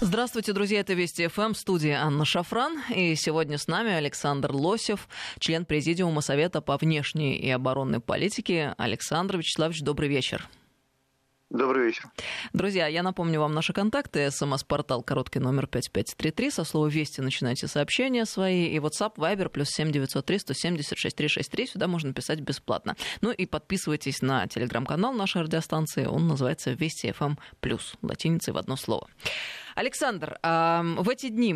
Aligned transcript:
Здравствуйте, 0.00 0.52
друзья, 0.52 0.80
это 0.80 0.92
Вести 0.92 1.26
ФМ, 1.26 1.54
студия 1.54 2.02
Анна 2.02 2.26
Шафран. 2.26 2.82
И 2.94 3.14
сегодня 3.14 3.56
с 3.56 3.66
нами 3.66 3.92
Александр 3.92 4.52
Лосев, 4.52 5.08
член 5.38 5.64
Президиума 5.64 6.20
Совета 6.20 6.60
по 6.60 6.76
внешней 6.76 7.36
и 7.36 7.48
оборонной 7.48 8.00
политике. 8.00 8.74
Александр 8.76 9.38
Вячеславович, 9.38 9.80
добрый 9.80 10.10
вечер. 10.10 10.46
Добрый 11.48 11.86
вечер. 11.86 12.10
Друзья, 12.52 12.88
я 12.88 13.02
напомню 13.02 13.40
вам 13.40 13.54
наши 13.54 13.72
контакты. 13.72 14.30
СМС-портал 14.30 15.02
короткий 15.02 15.38
номер 15.38 15.66
5533. 15.66 16.50
Со 16.50 16.64
слова 16.64 16.88
«Вести» 16.88 17.22
начинайте 17.22 17.66
сообщения 17.66 18.26
свои. 18.26 18.66
И 18.66 18.78
WhatsApp, 18.78 19.14
Viber, 19.16 19.48
плюс 19.48 19.68
7903 19.70 20.40
176 20.40 21.16
363. 21.16 21.66
Сюда 21.68 21.86
можно 21.86 22.12
писать 22.12 22.40
бесплатно. 22.40 22.96
Ну 23.22 23.30
и 23.30 23.46
подписывайтесь 23.46 24.20
на 24.20 24.46
телеграм-канал 24.46 25.14
нашей 25.14 25.42
радиостанции. 25.42 26.04
Он 26.04 26.28
называется 26.28 26.72
«Вести 26.72 27.14
FM+,» 27.18 27.38
латиницей 28.02 28.52
в 28.52 28.58
одно 28.58 28.76
слово. 28.76 29.08
Александр, 29.76 30.38
в 30.42 31.08
эти 31.10 31.28
дни 31.28 31.54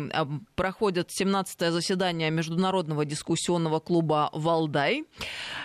проходит 0.55 1.09
17-е 1.09 1.71
заседание 1.71 2.29
Международного 2.29 3.03
дискуссионного 3.03 3.79
клуба 3.79 4.29
«Валдай». 4.31 5.05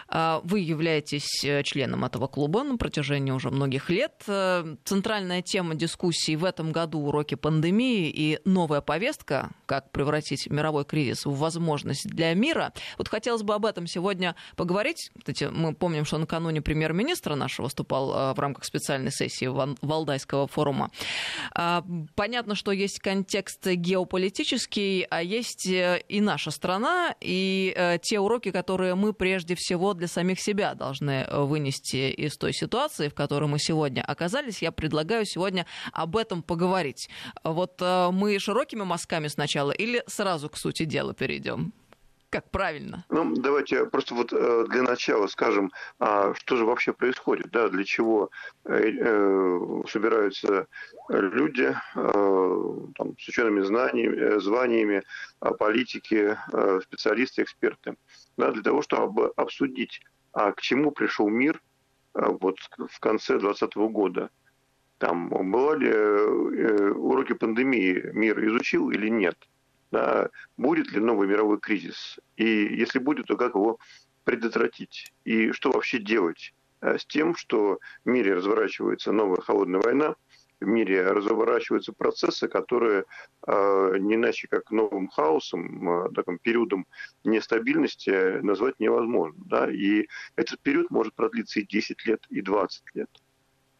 А, 0.09 0.41
вы 0.45 0.61
являетесь 0.61 1.45
э, 1.45 1.63
членом 1.65 2.05
этого 2.05 2.29
клуба 2.29 2.63
на 2.63 2.77
протяжении 2.77 3.33
уже 3.33 3.51
многих 3.51 3.91
лет. 3.91 4.23
Э, 4.29 4.77
центральная 4.85 5.43
тема 5.43 5.75
дискуссии 5.75 6.37
в 6.37 6.45
этом 6.45 6.71
году– 6.71 7.01
уроки 7.01 7.35
пандемии 7.35 8.09
и 8.09 8.39
новая 8.45 8.81
повестка, 8.81 9.51
как 9.67 9.91
превратить 9.91 10.49
мировой 10.49 10.85
кризис 10.85 11.27
в 11.27 11.35
возможность 11.35 12.09
для 12.09 12.33
мира. 12.35 12.73
Вот 12.99 13.09
хотелось 13.09 13.43
бы 13.43 13.55
об 13.55 13.67
этом 13.67 13.87
сегодня 13.87 14.37
поговорить. 14.55 15.11
Кстати, 15.19 15.49
мы 15.51 15.75
помним, 15.75 16.05
что 16.05 16.19
накануне 16.19 16.63
премьер-министра 16.63 17.35
наш 17.35 17.59
выступал 17.59 18.13
э, 18.13 18.35
в 18.35 18.39
рамках 18.39 18.65
специальной 18.65 19.11
сессии 19.11 19.47
Валдайского 19.47 20.47
форума. 20.47 20.91
А, 21.53 21.85
понятно, 22.15 22.46
понятно, 22.47 22.55
что 22.55 22.71
есть 22.71 23.01
контекст 23.01 23.67
геополитический, 23.67 25.03
а 25.11 25.21
есть 25.21 25.67
э, 25.67 26.01
и 26.09 26.21
наша 26.21 26.53
страна, 26.53 27.13
и 27.21 27.75
э, 27.77 27.99
те 28.01 28.21
уроки, 28.21 28.53
которые 28.53 28.95
мы 28.95 29.13
прежде 29.13 29.57
всего 29.57 29.95
для 29.95 30.07
самих 30.07 30.39
себя 30.39 30.75
должны 30.75 31.27
э, 31.27 31.41
вынести 31.43 32.13
из 32.13 32.37
той 32.37 32.53
ситуации, 32.53 33.09
в 33.09 33.15
которой 33.15 33.49
мы 33.49 33.59
сегодня 33.59 34.03
оказались. 34.03 34.63
Я 34.63 34.71
предлагаю 34.71 35.25
сегодня 35.27 35.67
об 35.93 36.17
этом 36.17 36.43
поговорить. 36.43 37.09
Вот 37.43 37.81
мы 37.81 38.39
широкими 38.39 38.85
мазками 38.85 39.29
сначала 39.29 39.73
или 39.73 40.05
сразу 40.07 40.49
к 40.49 40.57
сути 40.57 40.85
дела 40.85 41.15
перейдем? 41.15 41.73
Как 42.37 42.51
правильно? 42.51 43.03
Ну, 43.09 43.35
давайте 43.35 43.87
просто 43.87 44.15
вот 44.15 44.31
э, 44.31 44.67
для 44.69 44.83
начала 44.83 45.27
скажем, 45.27 45.73
а 45.99 46.35
что 46.35 46.57
же 46.57 46.67
вообще 46.67 46.93
происходит, 46.93 47.51
да, 47.51 47.71
для 47.71 47.83
чего 47.83 48.29
э, 48.67 48.91
э, 48.91 49.83
собираются 49.89 50.67
люди 51.09 51.75
там, 51.95 53.17
с 53.19 53.29
учеными 53.29 53.63
знаниями, 53.63 54.39
званиями, 54.39 55.03
а 55.41 55.55
политики, 55.55 56.37
специалисты, 56.83 57.43
эксперты, 57.43 57.97
да, 58.37 58.53
для 58.53 58.63
того, 58.63 58.83
чтобы 58.83 59.33
обсудить, 59.37 60.03
а 60.33 60.53
к 60.53 60.61
чему 60.61 60.91
пришел 60.91 61.31
мир 61.31 61.63
вот 62.13 62.59
в 62.91 63.01
конце 63.01 63.39
2020 63.39 63.77
года. 63.77 64.29
Там 64.99 65.31
было 65.31 65.73
ли 65.73 65.91
уроки 66.91 67.33
пандемии 67.33 68.11
мир 68.13 68.45
изучил 68.45 68.91
или 68.91 69.09
нет– 69.09 69.39
будет 70.57 70.93
ли 70.93 71.01
новый 71.01 71.29
мировой 71.29 71.59
кризис, 71.59 72.19
и 72.37 72.45
если 72.45 72.99
будет, 72.99 73.27
то 73.27 73.37
как 73.37 73.55
его 73.55 73.79
предотвратить, 74.25 75.13
и 75.25 75.53
что 75.53 75.71
вообще 75.71 75.99
делать 75.99 76.53
э, 76.81 76.99
с 76.99 77.07
тем, 77.07 77.37
что 77.37 77.79
в 78.05 78.09
мире 78.09 78.35
разворачивается 78.35 79.13
новая 79.13 79.41
холодная 79.41 79.81
война, 79.81 80.17
в 80.61 80.67
мире 80.67 81.07
разворачиваются 81.07 81.93
процессы, 81.93 82.49
которые 82.49 83.05
э, 83.47 83.97
не 84.01 84.15
иначе 84.17 84.49
как 84.49 84.71
новым 84.73 85.07
хаосом, 85.07 85.89
э, 85.89 86.09
таким 86.15 86.39
периодом 86.39 86.87
нестабильности 87.23 88.41
назвать 88.41 88.81
невозможно. 88.81 89.41
Да? 89.47 89.71
И 89.71 90.09
этот 90.35 90.61
период 90.61 90.91
может 90.91 91.15
продлиться 91.15 91.61
и 91.61 91.67
10 91.67 92.05
лет, 92.07 92.27
и 92.29 92.41
20 92.41 92.83
лет 92.95 93.11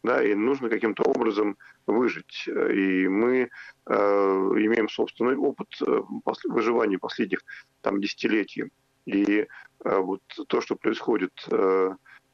да, 0.07 0.23
и 0.23 0.33
нужно 0.35 0.69
каким-то 0.69 1.03
образом 1.03 1.57
выжить. 1.87 2.47
И 2.47 3.07
мы 3.07 3.49
э, 3.85 3.93
имеем 3.93 4.89
собственный 4.89 5.35
опыт 5.37 5.69
э, 5.85 6.01
выживания 6.45 6.99
последних 6.99 7.39
там, 7.81 7.99
десятилетий. 8.01 8.65
И 9.05 9.47
э, 9.85 9.97
вот 9.97 10.21
то, 10.47 10.61
что 10.61 10.75
происходит 10.75 11.33
э, 11.49 11.91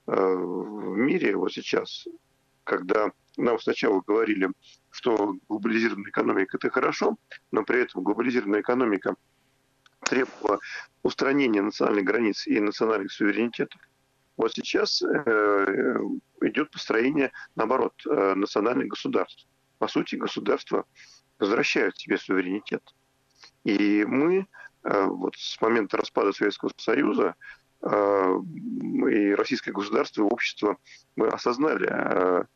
э, 0.08 0.12
в 0.12 0.98
мире 0.98 1.36
вот 1.36 1.54
сейчас, 1.54 2.08
когда 2.64 3.12
нам 3.38 3.60
сначала 3.60 4.02
говорили, 4.06 4.50
что 4.90 5.38
глобализированная 5.50 6.10
экономика– 6.10 6.58
это 6.62 6.70
хорошо, 6.70 7.18
но 7.52 7.64
при 7.64 7.82
этом 7.82 8.04
глобализированная 8.04 8.62
экономика 8.62 9.16
требовала 10.02 10.60
устранения 11.02 11.62
национальных 11.62 12.06
границ 12.06 12.48
и 12.48 12.60
национальных 12.60 13.12
суверенитетов, 13.12 13.80
вот 14.36 14.52
сейчас 14.54 15.02
э, 15.02 15.98
идет 16.48 16.72
построение, 16.72 17.32
наоборот, 17.56 17.94
э, 18.06 18.34
национальных 18.36 18.88
государств. 18.88 19.48
По 19.80 19.88
сути, 19.88 20.16
государства 20.16 20.86
возвращают 21.40 21.98
себе 21.98 22.18
суверенитет. 22.18 22.84
И 23.64 24.06
мы 24.06 24.48
э, 24.84 25.06
вот 25.06 25.36
с 25.36 25.60
момента 25.62 25.98
распада 25.98 26.32
Советского 26.32 26.72
Союза 26.78 27.36
и 27.86 29.36
российское 29.36 29.74
государство, 29.74 30.22
и 30.22 30.24
общество, 30.24 30.78
мы 31.18 31.28
осознали, 31.28 32.48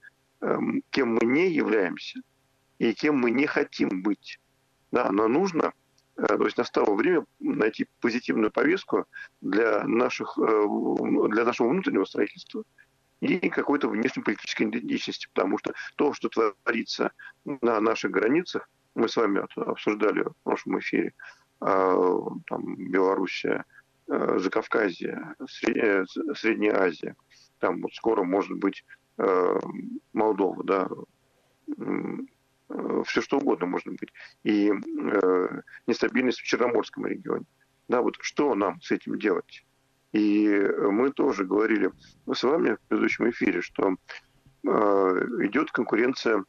кем 0.90 1.16
мы 1.16 1.26
не 1.26 1.52
являемся 1.52 2.22
и 2.80 2.94
кем 2.94 3.18
мы 3.18 3.32
не 3.32 3.46
хотим 3.46 4.04
быть. 4.04 4.40
Да, 4.90 5.12
но 5.12 5.28
нужно 5.28 5.74
Э, 6.18 6.26
то 6.26 6.46
есть 6.46 6.58
настало 6.58 6.96
время 6.96 7.26
найти 7.40 7.88
позитивную 8.02 8.52
повестку 8.52 9.06
для, 9.42 9.84
наших, 9.84 10.38
э, 10.38 10.66
для 11.30 11.46
нашего 11.46 11.70
внутреннего 11.70 12.06
строительства 12.06 12.64
и 13.22 13.50
какой-то 13.50 13.90
внешнеполитической 13.90 14.68
идентичности, 14.68 15.28
потому 15.34 15.58
что 15.58 15.74
то, 15.96 16.14
что 16.14 16.30
творится 16.30 17.12
на 17.46 17.80
наших 17.80 18.12
границах, 18.12 18.70
мы 18.96 19.10
с 19.10 19.16
вами 19.16 19.42
обсуждали 19.56 20.24
в 20.24 20.36
прошлом 20.44 20.80
эфире, 20.80 21.14
а, 21.60 21.96
там, 22.48 22.76
Белоруссия, 22.76 23.66
э, 24.08 24.40
Закавказье, 24.40 25.36
Средняя 25.48 26.80
Азия, 26.80 27.16
там 27.60 27.82
вот 27.82 27.94
скоро 27.94 28.24
может 28.24 28.58
быть 28.58 28.86
Молдова, 30.14 30.64
да, 30.64 30.88
Э, 32.70 33.04
все 33.06 33.22
что 33.22 33.38
угодно 33.38 33.68
может 33.68 33.88
быть. 33.88 34.10
И 34.44 34.72
э, 34.72 35.62
нестабильность 35.86 36.40
в 36.40 36.46
Черноморском 36.46 37.06
регионе. 37.06 37.46
Да, 37.88 38.02
вот 38.02 38.18
что 38.20 38.54
нам 38.56 38.82
с 38.82 38.92
этим 38.92 39.18
делать? 39.18 39.66
И 40.14 40.48
мы 40.48 41.12
тоже 41.12 41.46
говорили 41.46 41.92
с 42.32 42.44
вами 42.44 42.76
в 42.76 42.80
предыдущем 42.88 43.30
эфире, 43.30 43.62
что 43.62 43.90
э, 43.92 44.70
идет 45.44 45.72
конкуренция, 45.72 46.44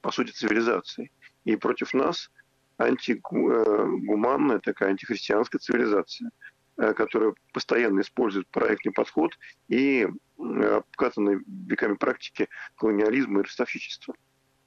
по 0.00 0.10
сути, 0.10 0.32
цивилизации. 0.32 1.10
И 1.44 1.56
против 1.56 1.94
нас 1.94 2.30
антигуманная 2.78 4.58
такая 4.58 4.90
антихристианская 4.90 5.60
цивилизация, 5.60 6.30
э, 6.78 6.92
которая 6.94 7.34
постоянно 7.52 8.00
использует 8.00 8.48
проектный 8.48 8.92
подход 8.92 9.32
и 9.68 10.06
э, 10.06 10.64
обкатанные 10.76 11.40
веками 11.46 11.94
практики 11.94 12.48
колониализма 12.76 13.40
и 13.40 13.42
ростовщичества. 13.44 14.14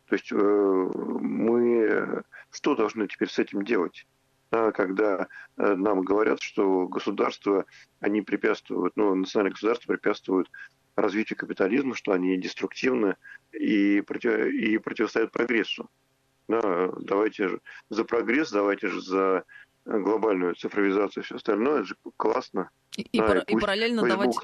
То 0.05 0.15
есть 0.15 0.31
э, 0.31 0.35
мы 0.35 2.23
что 2.51 2.75
должны 2.75 3.07
теперь 3.07 3.29
с 3.29 3.39
этим 3.39 3.63
делать? 3.63 4.07
Когда 4.49 5.27
э, 5.57 5.75
нам 5.75 6.01
говорят, 6.01 6.41
что 6.41 6.87
государства, 6.87 7.65
они 7.99 8.21
препятствуют, 8.21 8.93
ну, 8.95 9.13
национальные 9.15 9.53
государства 9.53 9.93
препятствуют 9.93 10.49
развитию 10.95 11.37
капитализма, 11.37 11.95
что 11.95 12.11
они 12.11 12.37
деструктивны 12.37 13.15
и, 13.51 14.01
против, 14.01 14.47
и 14.47 14.77
противостоят 14.77 15.31
прогрессу. 15.31 15.89
Да, 16.47 16.89
давайте 16.99 17.49
же 17.49 17.61
за 17.89 18.05
прогресс, 18.05 18.51
давайте 18.51 18.87
же 18.87 19.01
за 19.01 19.43
глобальную 19.85 20.55
цифровизацию 20.55 21.23
и 21.23 21.25
все 21.25 21.35
остальное, 21.35 21.79
это 21.79 21.85
же 21.85 21.95
классно. 22.17 22.69
И, 22.95 23.19
да, 23.19 23.39
и, 23.39 23.53
и 23.53 23.59
параллельно 23.59 24.01
Facebook, 24.01 24.43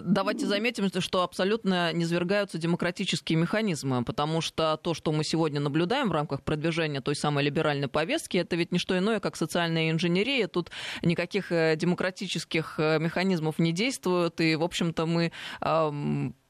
давайте 0.00 0.46
заметим, 0.46 0.88
что 1.00 1.22
абсолютно 1.22 1.92
низвергаются 1.92 2.58
демократические 2.58 3.38
механизмы, 3.38 4.04
потому 4.04 4.40
что 4.40 4.76
то, 4.76 4.94
что 4.94 5.12
мы 5.12 5.24
сегодня 5.24 5.60
наблюдаем 5.60 6.08
в 6.08 6.12
рамках 6.12 6.42
продвижения 6.42 7.00
той 7.00 7.16
самой 7.16 7.44
либеральной 7.44 7.88
повестки, 7.88 8.36
это 8.36 8.56
ведь 8.56 8.72
не 8.72 8.78
что 8.78 8.96
иное, 8.96 9.20
как 9.20 9.36
социальная 9.36 9.90
инженерия. 9.90 10.48
Тут 10.48 10.70
никаких 11.02 11.52
э, 11.52 11.76
демократических 11.76 12.74
э, 12.78 12.98
механизмов 12.98 13.58
не 13.58 13.72
действуют, 13.72 14.40
и, 14.40 14.56
в 14.56 14.62
общем-то, 14.62 15.06
мы 15.06 15.32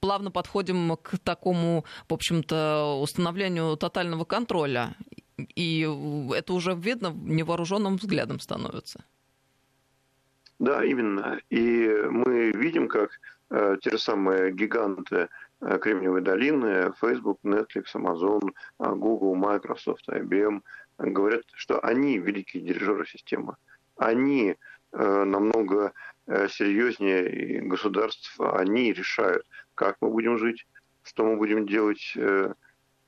плавно 0.00 0.30
подходим 0.30 0.96
к 0.96 1.18
такому, 1.18 1.84
в 2.08 2.14
общем-то, 2.14 3.00
установлению 3.00 3.76
тотального 3.76 4.24
контроля. 4.24 4.96
И 5.54 5.80
это 6.34 6.52
уже 6.52 6.74
видно 6.74 7.12
невооруженным 7.14 7.96
взглядом 7.96 8.40
становится. 8.40 9.04
Да, 10.62 10.84
именно. 10.84 11.40
И 11.50 11.88
мы 12.08 12.52
видим, 12.52 12.86
как 12.86 13.10
э, 13.50 13.78
те 13.82 13.90
же 13.90 13.98
самые 13.98 14.52
гиганты 14.52 15.28
Кремниевой 15.58 16.20
долины, 16.22 16.92
Facebook, 17.00 17.40
Netflix, 17.42 17.86
Amazon, 17.96 18.52
Google, 18.78 19.34
Microsoft, 19.34 20.08
IBM 20.08 20.62
говорят, 20.98 21.42
что 21.54 21.80
они 21.84 22.18
великие 22.18 22.62
дирижеры 22.62 23.06
системы. 23.06 23.56
Они 23.96 24.56
намного 24.92 25.92
серьезнее 26.26 27.62
государств, 27.62 28.38
они 28.40 28.92
решают, 28.92 29.46
как 29.74 29.96
мы 30.00 30.10
будем 30.10 30.38
жить, 30.38 30.66
что 31.02 31.24
мы 31.24 31.36
будем 31.36 31.66
делать, 31.66 32.16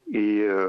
и 0.06 0.60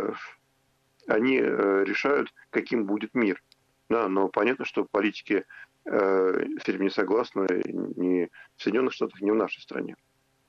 они 1.07 1.39
решают, 1.39 2.33
каким 2.49 2.85
будет 2.85 3.13
мир. 3.13 3.41
Да, 3.89 4.07
но 4.07 4.27
понятно, 4.27 4.65
что 4.65 4.85
политики 4.85 5.33
э, 5.33 5.43
с 5.85 6.67
этим 6.67 6.81
не 6.81 6.89
согласны 6.89 7.47
ни 7.65 8.29
в 8.57 8.63
Соединенных 8.63 8.93
Штатах, 8.93 9.21
ни 9.21 9.29
в 9.29 9.35
нашей 9.35 9.61
стране. 9.61 9.95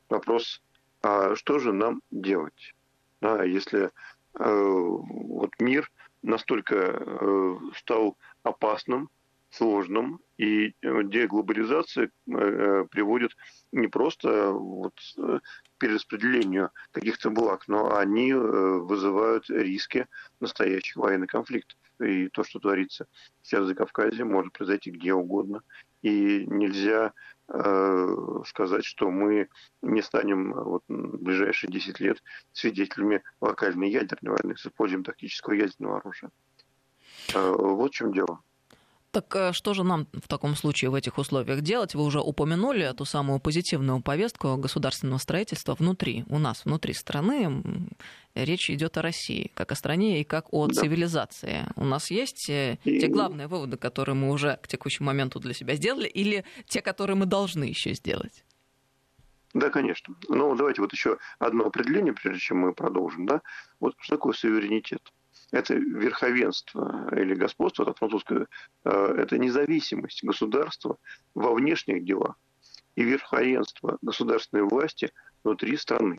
Вопрос, 0.08 0.62
а 1.02 1.34
что 1.34 1.58
же 1.58 1.72
нам 1.72 2.02
делать? 2.10 2.74
Да, 3.20 3.42
если 3.44 3.84
э, 3.84 3.90
вот 4.38 5.50
мир 5.58 5.90
настолько 6.22 6.74
э, 6.74 7.56
стал 7.76 8.16
опасным, 8.42 9.10
сложным, 9.50 10.20
и 10.38 10.74
деглобализация 10.82 12.10
э, 12.26 12.84
приводит 12.90 13.32
не 13.72 13.88
просто 13.88 14.50
вот, 14.50 14.94
э, 15.16 15.38
перераспределению 15.78 16.70
каких-то 16.92 17.30
благ, 17.30 17.68
но 17.68 17.96
они 17.96 18.32
э, 18.32 18.36
вызывают 18.36 19.48
риски 19.50 20.06
настоящих 20.40 20.96
военных 20.96 21.30
конфликтов 21.30 21.78
и 22.00 22.28
то, 22.28 22.44
что 22.44 22.58
творится 22.58 23.06
сейчас 23.42 23.62
в 23.62 23.66
Закавказье, 23.66 24.24
может 24.24 24.52
произойти 24.52 24.90
где 24.90 25.14
угодно. 25.14 25.62
И 26.02 26.44
нельзя 26.46 27.12
э, 27.48 28.16
сказать, 28.46 28.84
что 28.84 29.10
мы 29.10 29.48
не 29.82 30.02
станем 30.02 30.52
вот, 30.52 30.82
в 30.88 31.22
ближайшие 31.22 31.70
10 31.70 32.00
лет 32.00 32.22
свидетелями 32.52 33.22
локальной 33.40 33.90
ядерной 33.90 34.36
войны 34.36 34.56
с 34.56 34.66
использованием 34.66 35.04
тактического 35.04 35.54
ядерного 35.54 35.98
оружия. 35.98 36.30
Э, 37.34 37.54
вот 37.56 37.92
в 37.92 37.94
чем 37.94 38.12
дело. 38.12 38.40
Так 39.16 39.34
э, 39.34 39.52
что 39.54 39.72
же 39.72 39.82
нам 39.82 40.06
в 40.12 40.28
таком 40.28 40.54
случае 40.54 40.90
в 40.90 40.94
этих 40.94 41.16
условиях 41.16 41.62
делать? 41.62 41.94
Вы 41.94 42.04
уже 42.04 42.20
упомянули 42.20 42.82
эту 42.82 43.06
самую 43.06 43.40
позитивную 43.40 44.02
повестку 44.02 44.58
государственного 44.58 45.16
строительства 45.16 45.74
внутри, 45.74 46.26
у 46.28 46.38
нас, 46.38 46.66
внутри 46.66 46.92
страны. 46.92 47.88
Речь 48.34 48.68
идет 48.68 48.98
о 48.98 49.02
России, 49.02 49.50
как 49.54 49.72
о 49.72 49.74
стране 49.74 50.20
и 50.20 50.24
как 50.24 50.52
о 50.52 50.66
да. 50.66 50.74
цивилизации. 50.74 51.64
У 51.76 51.84
нас 51.84 52.10
есть 52.10 52.50
э, 52.50 52.76
и... 52.84 53.00
те 53.00 53.06
главные 53.06 53.46
выводы, 53.46 53.78
которые 53.78 54.14
мы 54.14 54.30
уже 54.30 54.58
к 54.62 54.68
текущему 54.68 55.06
моменту 55.06 55.40
для 55.40 55.54
себя 55.54 55.76
сделали, 55.76 56.08
или 56.08 56.44
те, 56.66 56.82
которые 56.82 57.16
мы 57.16 57.24
должны 57.24 57.64
еще 57.64 57.94
сделать? 57.94 58.44
Да, 59.54 59.70
конечно. 59.70 60.14
Но 60.28 60.54
давайте 60.54 60.82
вот 60.82 60.92
еще 60.92 61.16
одно 61.38 61.64
определение, 61.64 62.12
прежде 62.12 62.40
чем 62.40 62.58
мы 62.58 62.74
продолжим. 62.74 63.24
Да? 63.24 63.40
Вот 63.80 63.94
что 63.98 64.16
такое 64.16 64.34
суверенитет? 64.34 65.00
Это 65.52 65.74
верховенство 65.74 67.08
или 67.12 67.34
господство, 67.34 67.84
это 67.84 67.94
французское, 67.94 68.46
э, 68.84 69.14
это 69.18 69.38
независимость 69.38 70.24
государства 70.24 70.98
во 71.34 71.54
внешних 71.54 72.04
делах 72.04 72.36
и 72.96 73.02
верховенство 73.04 73.98
государственной 74.02 74.64
власти 74.64 75.12
внутри 75.44 75.76
страны. 75.76 76.18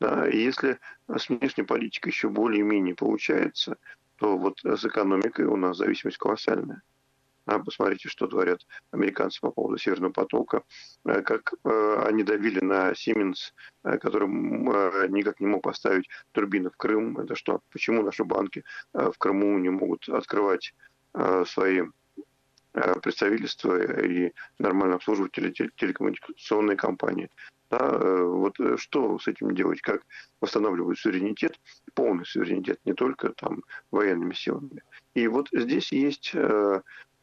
Да, 0.00 0.28
и 0.28 0.38
если 0.38 0.78
с 1.08 1.28
внешней 1.28 1.64
политикой 1.64 2.08
еще 2.08 2.28
более-менее 2.28 2.94
получается, 2.94 3.76
то 4.16 4.36
вот 4.36 4.60
с 4.62 4.84
экономикой 4.84 5.44
у 5.46 5.56
нас 5.56 5.76
зависимость 5.76 6.18
колоссальная. 6.18 6.82
А 7.46 7.58
посмотрите, 7.58 8.08
что 8.08 8.26
творят 8.26 8.66
американцы 8.90 9.40
по 9.40 9.50
поводу 9.50 9.76
Северного 9.76 10.12
потока, 10.12 10.62
э, 11.04 11.20
как 11.22 11.52
э, 11.64 12.02
они 12.06 12.22
давили 12.22 12.60
на 12.60 12.92
Siemens, 12.92 13.52
э, 13.84 13.98
который 13.98 14.28
никак 15.08 15.40
не 15.40 15.46
мог 15.46 15.62
поставить 15.62 16.08
турбины 16.32 16.70
в 16.70 16.76
Крым. 16.76 17.18
Это 17.18 17.34
что? 17.34 17.60
Почему 17.70 18.02
наши 18.02 18.24
банки 18.24 18.64
в 18.92 19.14
Крыму 19.18 19.58
не 19.58 19.70
могут 19.70 20.08
открывать 20.08 20.74
свои 21.46 21.82
представительства 22.72 24.02
и 24.02 24.32
нормально 24.58 24.96
обслуживать 24.96 25.32
телекоммуникационные 25.32 26.76
компании? 26.76 27.30
Да, 27.70 27.98
вот 28.24 28.56
что 28.76 29.18
с 29.18 29.28
этим 29.28 29.54
делать, 29.54 29.80
как 29.80 30.02
восстанавливать 30.40 30.98
суверенитет, 30.98 31.60
полный 31.94 32.26
суверенитет, 32.26 32.80
не 32.84 32.94
только 32.94 33.30
там 33.30 33.62
военными 33.90 34.34
силами. 34.34 34.82
И 35.14 35.28
вот 35.28 35.48
здесь 35.52 35.92
есть 35.92 36.34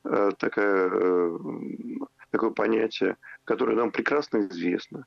такая, 0.03 0.89
э, 0.91 1.37
такое 2.31 2.49
понятие, 2.51 3.17
которое 3.43 3.75
нам 3.75 3.91
прекрасно 3.91 4.47
известно. 4.47 5.05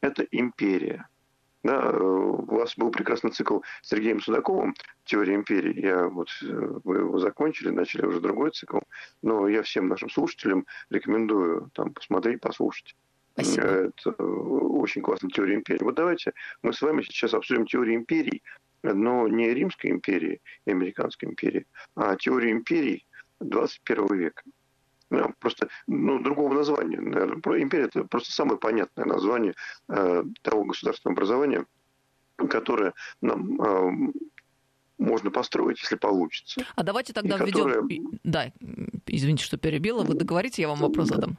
Это 0.00 0.26
империя. 0.30 1.08
Да, 1.62 1.80
э, 1.82 1.98
у 1.98 2.56
вас 2.56 2.76
был 2.76 2.90
прекрасный 2.90 3.30
цикл 3.30 3.60
с 3.80 3.88
Сергеем 3.88 4.20
Судаковым 4.20 4.74
«Теория 5.04 5.34
империи». 5.34 5.80
Я 5.80 6.08
вот, 6.08 6.28
вы 6.42 6.98
его 6.98 7.18
закончили, 7.18 7.70
начали 7.70 8.04
уже 8.04 8.20
другой 8.20 8.50
цикл. 8.50 8.80
Но 9.22 9.48
я 9.48 9.62
всем 9.62 9.88
нашим 9.88 10.10
слушателям 10.10 10.66
рекомендую 10.90 11.70
там 11.72 11.94
посмотреть, 11.94 12.40
послушать. 12.40 12.94
Спасибо. 13.32 13.66
Это 13.66 14.10
очень 14.10 15.02
классная 15.02 15.30
теория 15.30 15.54
империи. 15.54 15.82
Вот 15.82 15.94
давайте 15.94 16.34
мы 16.62 16.72
с 16.72 16.82
вами 16.82 17.02
сейчас 17.02 17.34
обсудим 17.34 17.66
теорию 17.66 17.96
империй, 17.96 18.42
но 18.82 19.26
не 19.26 19.52
Римской 19.52 19.90
империи 19.90 20.40
и 20.66 20.70
Американской 20.70 21.28
империи, 21.30 21.66
а 21.96 22.14
теорию 22.16 22.52
империй 22.52 23.06
21 23.48 24.18
века. 24.18 24.42
Просто 25.38 25.68
ну, 25.86 26.18
другого 26.20 26.54
названия, 26.54 27.00
наверное. 27.00 27.62
Империя– 27.62 27.84
это 27.94 28.04
просто 28.04 28.32
самое 28.32 28.58
понятное 28.58 29.04
название 29.04 29.54
э, 29.88 30.24
того 30.42 30.64
государственного 30.64 31.14
образования, 31.16 31.66
которое 32.48 32.94
нам 33.20 33.60
э, 33.60 34.12
можно 34.98 35.30
построить, 35.30 35.80
если 35.80 35.96
получится. 35.96 36.64
А 36.74 36.82
давайте 36.82 37.12
тогда 37.12 37.36
введем... 37.36 37.64
Которое... 37.64 38.00
Да, 38.24 38.52
извините, 39.06 39.44
что 39.44 39.56
перебила. 39.56 40.02
Вы 40.02 40.14
договорите, 40.14 40.62
я 40.62 40.68
вам 40.68 40.78
вопрос 40.78 41.08
задам. 41.08 41.38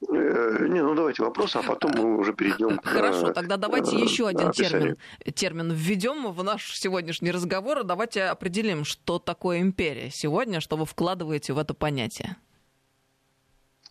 Э, 0.00 0.66
не, 0.68 0.80
ну 0.80 0.94
давайте 0.94 1.22
вопрос, 1.22 1.56
а 1.56 1.62
потом 1.62 1.92
мы 1.96 2.18
уже 2.18 2.32
перейдем. 2.32 2.78
Хорошо, 2.84 3.32
тогда 3.32 3.56
давайте 3.56 3.96
э, 3.96 4.00
еще 4.00 4.28
один 4.28 4.52
термин, 4.52 4.96
термин 5.34 5.72
введем 5.72 6.30
в 6.30 6.44
наш 6.44 6.78
сегодняшний 6.78 7.32
разговор. 7.32 7.82
Давайте 7.82 8.24
определим, 8.24 8.84
что 8.84 9.18
такое 9.18 9.60
империя 9.60 10.10
сегодня, 10.10 10.60
что 10.60 10.76
вы 10.76 10.86
вкладываете 10.86 11.52
в 11.52 11.58
это 11.58 11.74
понятие. 11.74 12.36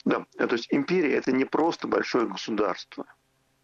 Да, 0.05 0.25
то 0.37 0.53
есть 0.53 0.67
империя 0.71 1.15
это 1.15 1.33
не 1.33 1.43
просто 1.43 1.87
большое 1.89 2.25
государство. 2.25 3.05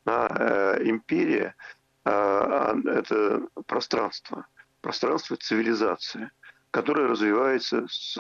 А, 0.06 0.76
э, 0.76 0.84
империя 0.90 1.56
а, 2.04 2.76
это 2.86 3.48
пространство, 3.68 4.48
пространство 4.82 5.38
цивилизации, 5.38 6.30
которое 6.72 7.08
развивается 7.08 7.88
с, 7.90 8.18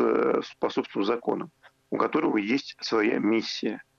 по 0.60 0.70
собственным 0.70 1.06
законам, 1.06 1.52
у 1.90 1.98
которого 1.98 2.38
есть 2.38 2.78
своя 2.80 3.20
миссия– 3.20 3.84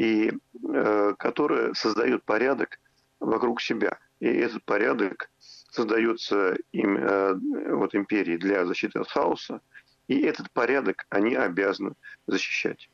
и 0.00 0.32
э, 0.32 1.14
которая 1.18 1.74
создает 1.74 2.24
порядок 2.24 2.80
вокруг 3.20 3.60
себя. 3.60 3.98
И 4.18 4.28
этот 4.28 4.64
порядок 4.64 5.30
создается 5.70 6.56
им, 6.72 6.96
э, 6.96 7.34
вот 7.74 7.94
империей 7.94 8.38
для 8.38 8.64
защиты 8.64 8.98
от 8.98 9.10
хаоса, 9.10 9.60
и 10.08 10.22
этот 10.22 10.50
порядок 10.52 11.04
они 11.10 11.34
обязаны 11.34 11.92
защищать. 12.26 12.88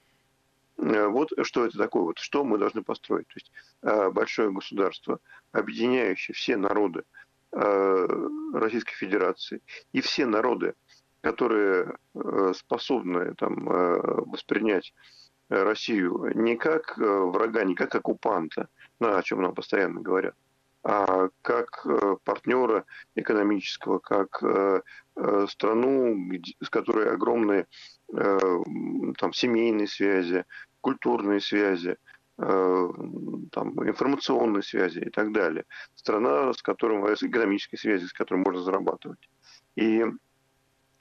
Э, 0.79 1.07
вот 1.07 1.31
что 1.43 1.65
это 1.65 1.79
такое, 1.79 2.03
вот 2.03 2.19
что 2.19 2.43
мы 2.43 2.59
должны 2.59 2.83
построить. 2.83 3.29
То 3.29 3.35
есть 3.37 3.53
э, 3.83 4.11
большое 4.11 4.51
государство, 4.51 5.21
объединяющее 5.53 6.35
все 6.35 6.57
народы 6.57 7.05
э, 7.53 8.29
Российской 8.53 8.97
Федерации 8.97 9.63
и 9.93 10.01
все 10.01 10.27
народы, 10.27 10.75
которые 11.21 11.97
способны 12.55 13.35
там, 13.35 13.65
воспринять 13.65 14.95
Россию 15.49 16.33
не 16.35 16.57
как 16.57 16.99
э, 16.99 17.03
врага, 17.03 17.65
не 17.65 17.75
как 17.75 17.95
оккупанта, 17.95 18.69
ну, 18.99 19.15
о 19.17 19.23
чем 19.23 19.43
нам 19.43 19.55
постоянно 19.55 20.01
говорят, 20.01 20.35
а 20.83 21.29
как 21.43 21.87
э, 21.87 22.17
партнера 22.25 22.85
экономического, 23.15 23.99
как 23.99 24.43
э, 24.43 24.81
страну, 25.49 26.17
с 26.61 26.69
которой 26.69 27.11
огромные 27.11 27.67
там, 28.09 29.33
семейные 29.33 29.89
связи, 29.89 30.45
культурные 30.83 31.41
связи, 31.41 31.97
там, 32.37 33.89
информационные 33.89 34.63
связи 34.63 34.99
и 34.99 35.09
так 35.09 35.33
далее. 35.33 35.65
Страна, 35.95 36.53
с 36.53 36.61
которой, 36.61 37.15
экономические 37.15 37.79
связи, 37.79 38.05
с 38.05 38.13
которой 38.13 38.45
можно 38.45 38.61
зарабатывать. 38.61 39.31
И 39.75 40.05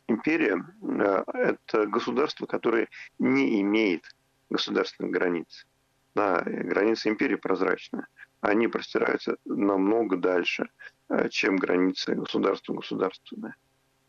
империя– 0.07 0.65
это 1.33 1.85
государство, 1.87 2.45
которое 2.45 2.87
не 3.19 3.61
имеет 3.61 4.15
государственных 4.49 5.11
границ. 5.11 5.65
Да, 6.13 6.41
границы 6.45 7.09
империи 7.09 7.35
прозрачны. 7.35 8.05
Они 8.41 8.67
простираются 8.67 9.37
намного 9.43 10.17
дальше, 10.17 10.69
э, 11.09 11.29
чем 11.29 11.57
границы 11.57 12.15
государства 12.15 12.73
государственные. 12.73 13.55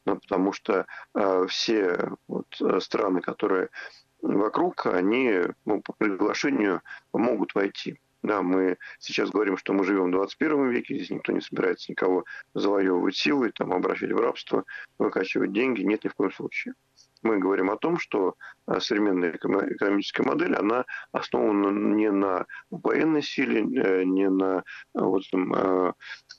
Ну, 0.05 0.17
потому 0.21 0.53
что 0.53 0.87
э, 1.15 1.47
все 1.49 2.11
вот, 2.29 2.47
э, 2.61 2.81
страны, 2.81 3.23
которые 3.23 3.71
вокруг, 4.23 4.87
они 4.87 5.43
ну, 5.65 5.83
по 5.83 5.93
приглашению 5.95 6.83
могут 7.13 7.55
войти. 7.55 7.99
Да, 8.23 8.43
мы 8.43 8.77
сейчас 8.99 9.31
говорим, 9.31 9.57
что 9.57 9.73
мы 9.73 9.85
живем 9.85 10.09
в 10.09 10.13
21 10.13 10.71
веке, 10.71 10.97
здесь 10.97 11.11
никто 11.11 11.33
не 11.33 11.41
собирается 11.41 11.93
никого 11.93 12.25
завоевывать 12.55 13.17
силой, 13.17 13.53
там, 13.53 13.73
обращать 13.73 14.11
в 14.11 14.17
рабство, 14.17 14.65
выкачивать 14.99 15.53
деньги. 15.53 15.83
Нет, 15.83 16.05
ни 16.05 16.09
в 16.09 16.15
коем 16.15 16.33
случае. 16.33 16.75
Мы 17.27 17.39
говорим 17.39 17.71
о 17.71 17.77
том, 17.77 17.99
что 17.99 18.35
э, 18.67 18.81
современная 18.81 19.33
экономическая 19.33 20.23
модель, 20.23 20.55
она 20.55 20.85
основана 21.13 21.71
не 21.95 22.11
на 22.11 22.47
военной 22.71 23.23
силе, 23.23 23.61
э, 23.61 24.05
не 24.05 24.29
на 24.29 24.63
вот, 24.95 25.23
там, 25.31 25.95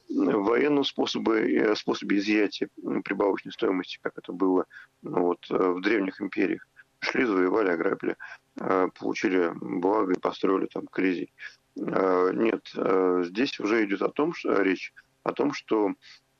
военном 0.10 0.84
способе, 0.84 1.76
способе 1.76 2.18
изъятия 2.18 2.70
прибавочной 3.04 3.52
стоимости, 3.52 4.00
как 4.02 4.18
это 4.18 4.32
было 4.32 4.66
ну, 5.02 5.22
вот, 5.22 5.50
в 5.50 5.82
древних 5.82 6.22
империях. 6.22 6.68
Шли, 7.00 7.26
завоевали, 7.26 7.70
ограбили, 7.70 8.16
получили 8.56 9.52
благо 9.54 10.14
и 10.14 10.20
построили 10.20 10.66
там 10.66 10.88
колизей. 10.88 11.32
Э, 11.80 12.32
нет, 12.34 12.72
э, 12.76 13.24
здесь 13.26 13.60
уже 13.60 13.86
идет 13.86 14.02
о 14.02 14.10
том, 14.10 14.34
что, 14.34 14.62
речь 14.62 14.94
о 15.24 15.34
том, 15.34 15.54
что 15.54 15.90
э, 15.90 15.94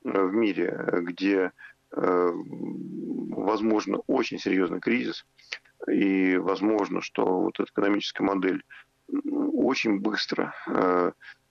в 0.04 0.32
мире, 0.32 0.84
где 1.02 1.52
возможно 1.90 3.98
очень 4.06 4.38
серьезный 4.38 4.80
кризис, 4.80 5.24
и 5.90 6.36
возможно, 6.36 7.00
что 7.00 7.40
вот 7.40 7.60
эта 7.60 7.70
экономическая 7.70 8.24
модель 8.24 8.62
очень 9.32 10.00
быстро 10.00 10.54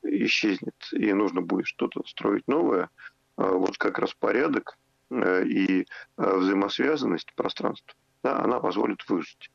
исчезнет, 0.04 0.76
и 0.92 1.12
нужно 1.14 1.42
будет 1.42 1.66
что-то 1.66 2.04
строить 2.06 2.48
новое, 2.48 2.90
вот 3.36 3.78
как 3.78 4.00
раз 4.00 4.14
порядок 4.14 4.78
и 5.12 5.88
взаимосвязанность 6.18 7.34
пространства, 7.34 7.94
да, 8.22 8.40
она 8.40 8.60
позволит 8.60 9.08
выжить. 9.10 9.50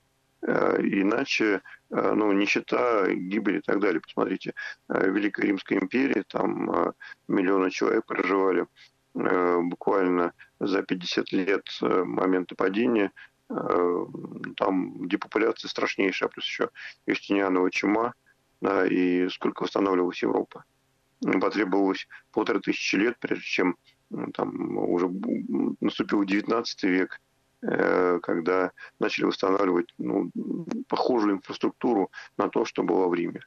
Э, 0.44 0.76
иначе, 0.80 1.62
э, 1.90 2.12
ну, 2.14 2.32
нищета, 2.32 3.08
гибель 3.12 3.58
и 3.58 3.60
так 3.60 3.80
далее. 3.80 4.00
Посмотрите, 4.00 4.54
э, 4.88 5.08
Великая 5.08 5.46
Римская 5.46 5.78
империя, 5.78 6.24
там 6.28 6.94
миллионы 7.28 7.70
человек 7.70 8.04
проживали 8.06 8.66
буквально 9.14 10.32
за 10.66 10.82
50 10.82 11.32
лет 11.32 11.66
момента 11.80 12.54
падения. 12.54 13.12
Там 13.48 15.08
депопуляция 15.08 15.68
страшнейшая, 15.68 16.28
плюс 16.30 16.46
еще 16.46 16.70
Юстинианова 17.06 17.70
чума, 17.70 18.14
да, 18.60 18.86
и 18.86 19.28
сколько 19.28 19.64
восстанавливалась 19.64 20.22
Европа. 20.22 20.64
Потребовалось 21.20 22.08
полторы 22.32 22.60
тысячи 22.60 22.96
лет, 22.96 23.16
прежде 23.20 23.44
чем 23.44 23.76
там 24.34 24.78
уже 24.78 25.10
наступил 25.80 26.24
19 26.24 26.82
век, 26.84 27.20
Э, 27.62 28.18
когда 28.20 28.72
начали 28.98 29.26
восстанавливать 29.26 29.94
ну, 29.96 30.30
похожую 30.88 31.36
инфраструктуру 31.36 32.10
на 32.36 32.48
то, 32.48 32.64
что 32.64 32.82
было 32.82 33.06
в 33.06 33.14
Риме. 33.14 33.40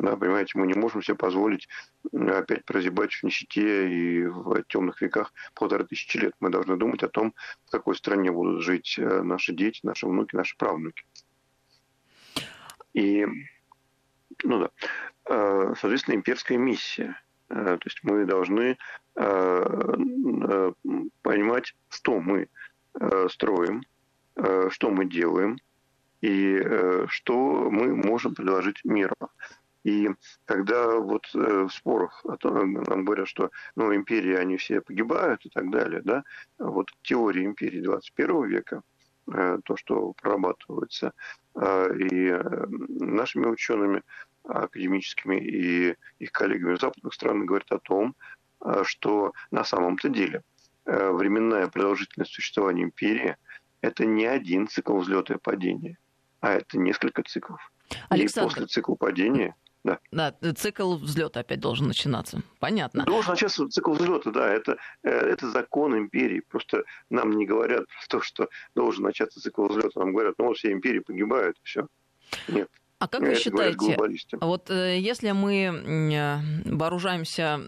Да, 0.00 0.16
понимаете, 0.16 0.58
мы 0.58 0.66
не 0.66 0.74
можем 0.74 1.02
себе 1.02 1.16
позволить 1.16 1.68
опять 2.12 2.64
прозябать 2.64 3.12
в 3.12 3.22
нищете 3.22 3.88
и 3.90 4.24
в 4.26 4.62
темных 4.64 5.00
веках 5.02 5.32
полторы 5.54 5.84
тысячи 5.84 6.16
лет. 6.16 6.34
Мы 6.40 6.50
должны 6.50 6.76
думать 6.76 7.02
о 7.02 7.08
том, 7.08 7.34
в 7.66 7.70
какой 7.70 7.94
стране 7.94 8.32
будут 8.32 8.62
жить 8.62 8.96
э, 8.98 9.22
наши 9.22 9.52
дети, 9.52 9.80
наши 9.82 10.06
внуки, 10.06 10.34
наши 10.36 10.56
правнуки. 10.56 11.04
И, 12.94 13.26
ну 14.42 14.60
да, 14.60 14.70
э, 15.26 15.74
соответственно, 15.78 16.14
имперская 16.16 16.58
миссия. 16.58 17.20
То 17.48 17.80
есть 17.84 18.04
мы 18.04 18.24
должны 18.26 18.78
понимать, 21.22 21.74
что 21.88 22.20
мы 22.20 22.48
Э, 22.98 23.28
строим, 23.30 23.82
э, 24.36 24.68
что 24.70 24.90
мы 24.90 25.04
делаем 25.04 25.58
и 26.20 26.60
э, 26.62 27.06
что 27.08 27.70
мы 27.70 27.94
можем 27.94 28.34
предложить 28.34 28.84
миру. 28.84 29.14
И 29.84 30.10
когда 30.44 30.98
вот 30.98 31.26
в 31.32 31.70
спорах 31.70 32.24
о 32.24 32.36
том, 32.36 32.72
нам 32.74 33.04
говорят, 33.04 33.28
что 33.28 33.50
ну, 33.76 33.94
империи, 33.94 34.34
они 34.34 34.56
все 34.56 34.80
погибают 34.80 35.46
и 35.46 35.48
так 35.48 35.70
далее, 35.70 36.02
да, 36.04 36.24
вот 36.58 36.90
теория 37.02 37.44
империи 37.44 37.80
21 37.80 38.44
века, 38.44 38.82
то, 39.26 39.76
что 39.76 40.12
прорабатывается 40.14 41.12
и 41.56 42.38
нашими 42.88 43.46
учеными 43.46 44.02
академическими, 44.44 45.36
и 45.36 45.96
их 46.18 46.32
коллегами 46.32 46.74
в 46.74 46.80
западных 46.80 47.14
странах 47.14 47.46
говорит 47.46 47.70
о 47.70 47.78
том, 47.78 48.16
что 48.82 49.32
на 49.50 49.64
самом-то 49.64 50.08
деле 50.08 50.42
Э, 50.86 51.12
временная 51.12 51.68
продолжительность 51.68 52.32
существования 52.32 52.82
империи– 52.82 53.36
это 53.80 54.04
не 54.06 54.26
один 54.26 54.66
цикл 54.66 54.98
взлета 54.98 55.34
и 55.34 55.38
падения, 55.38 55.98
а 56.40 56.54
это 56.54 56.78
несколько 56.78 57.22
циклов. 57.22 57.60
Александр... 58.08 58.46
И 58.46 58.50
после 58.50 58.66
цикла 58.66 58.94
падения 58.94 59.54
да. 59.82 59.98
да, 60.12 60.34
цикл 60.54 60.96
взлета 60.96 61.40
опять 61.40 61.60
должен 61.60 61.86
начинаться. 61.86 62.42
Понятно. 62.58 63.04
Должен 63.04 63.32
начаться 63.32 63.66
цикл 63.68 63.92
взлета, 63.92 64.30
да. 64.30 64.48
Это, 64.52 64.76
э, 65.02 65.10
это 65.10 65.50
закон 65.50 65.96
империи. 65.96 66.42
Просто 66.48 66.84
нам 67.08 67.32
не 67.32 67.46
говорят 67.46 67.86
то, 68.08 68.20
что 68.20 68.48
должен 68.74 69.04
начаться 69.04 69.40
цикл 69.40 69.66
взлета. 69.66 70.00
Нам 70.00 70.12
говорят, 70.12 70.34
ну 70.38 70.48
вот 70.48 70.58
все 70.58 70.72
империи 70.72 71.00
погибают, 71.00 71.56
все. 71.62 71.86
Нет. 72.48 72.68
А 72.98 73.08
как 73.08 73.22
вы 73.22 73.34
считаете, 73.34 73.96
вот 74.42 74.70
э, 74.70 74.98
если 74.98 75.30
мы 75.30 75.54
э, 75.54 76.38
вооружаемся 76.66 77.58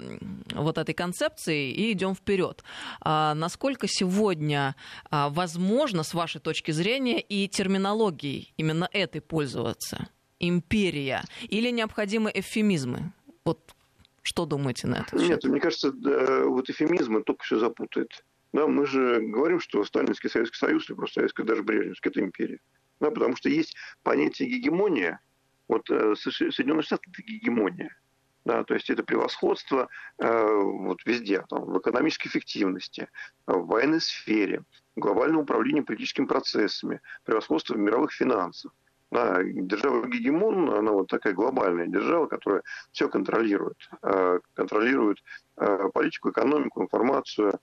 вот 0.55 0.77
этой 0.77 0.95
концепцией 0.95 1.73
и 1.73 1.93
идем 1.93 2.15
вперед, 2.15 2.63
а 3.01 3.33
насколько 3.33 3.87
сегодня 3.89 4.77
а, 5.11 5.31
возможно, 5.31 6.03
с 6.03 6.13
вашей 6.13 6.43
точки 6.43 6.71
зрения, 6.71 7.19
и 7.19 7.49
терминологией 7.49 8.53
именно 8.59 8.87
этой 8.93 9.23
пользоваться? 9.23 10.11
Империя 10.43 11.23
или 11.49 11.71
необходимы 11.71 12.31
эвфемизмы? 12.35 13.13
Вот 13.45 13.75
что 14.23 14.45
думаете 14.45 14.89
на 14.89 14.97
это? 14.97 15.17
Нет, 15.17 15.45
мне 15.45 15.61
кажется, 15.61 15.93
да, 15.93 16.45
вот 16.45 16.69
эфемизмы 16.69 17.23
только 17.23 17.45
все 17.45 17.59
запутает. 17.59 18.25
Да, 18.53 18.67
мы 18.67 18.85
же 18.87 19.21
говорим, 19.21 19.61
что 19.61 19.85
Сталинский 19.85 20.29
Советский 20.29 20.59
Союз, 20.59 20.89
или 20.89 20.97
просто 20.97 21.21
Советский, 21.21 21.45
даже 21.45 21.63
Брежневский, 21.63 22.11
это 22.11 22.21
империя. 22.21 22.61
Да, 23.01 23.11
потому 23.11 23.37
что 23.37 23.49
есть 23.49 23.77
понятие 24.03 24.49
гегемония. 24.49 25.21
Вот 25.69 25.89
э, 25.91 26.15
Соединенные 26.17 26.83
Штаты– 26.83 27.09
это 27.13 27.23
гегемония. 27.23 27.97
Да, 28.45 28.65
то 28.65 28.75
есть 28.75 28.91
это 28.91 29.05
превосходство 29.05 29.89
э, 30.19 30.49
вот 30.53 30.99
везде, 31.07 31.45
там, 31.49 31.65
в 31.65 31.79
экономической 31.79 32.27
эффективности, 32.27 33.09
в 33.47 33.67
военной 33.67 34.01
сфере, 34.01 34.65
в 34.97 35.01
глобальном 35.01 35.43
управлении 35.43 35.81
политическими 35.81 36.27
процессами, 36.27 37.01
превосходство 37.25 37.75
в 37.75 37.79
мировых 37.79 38.13
финансах. 38.13 38.73
Да, 39.13 39.43
держава 39.45 40.07
гегемон, 40.07 40.71
она 40.71 40.91
вот 40.93 41.09
такая 41.09 41.35
глобальная 41.35 41.87
держава, 41.87 42.27
которая 42.27 42.63
все 42.93 43.11
контролирует. 43.11 43.77
Э, 44.03 44.41
контролирует 44.55 45.19
э, 45.59 45.91
политику, 45.93 46.31
экономику, 46.31 46.83
информацию, 46.83 47.61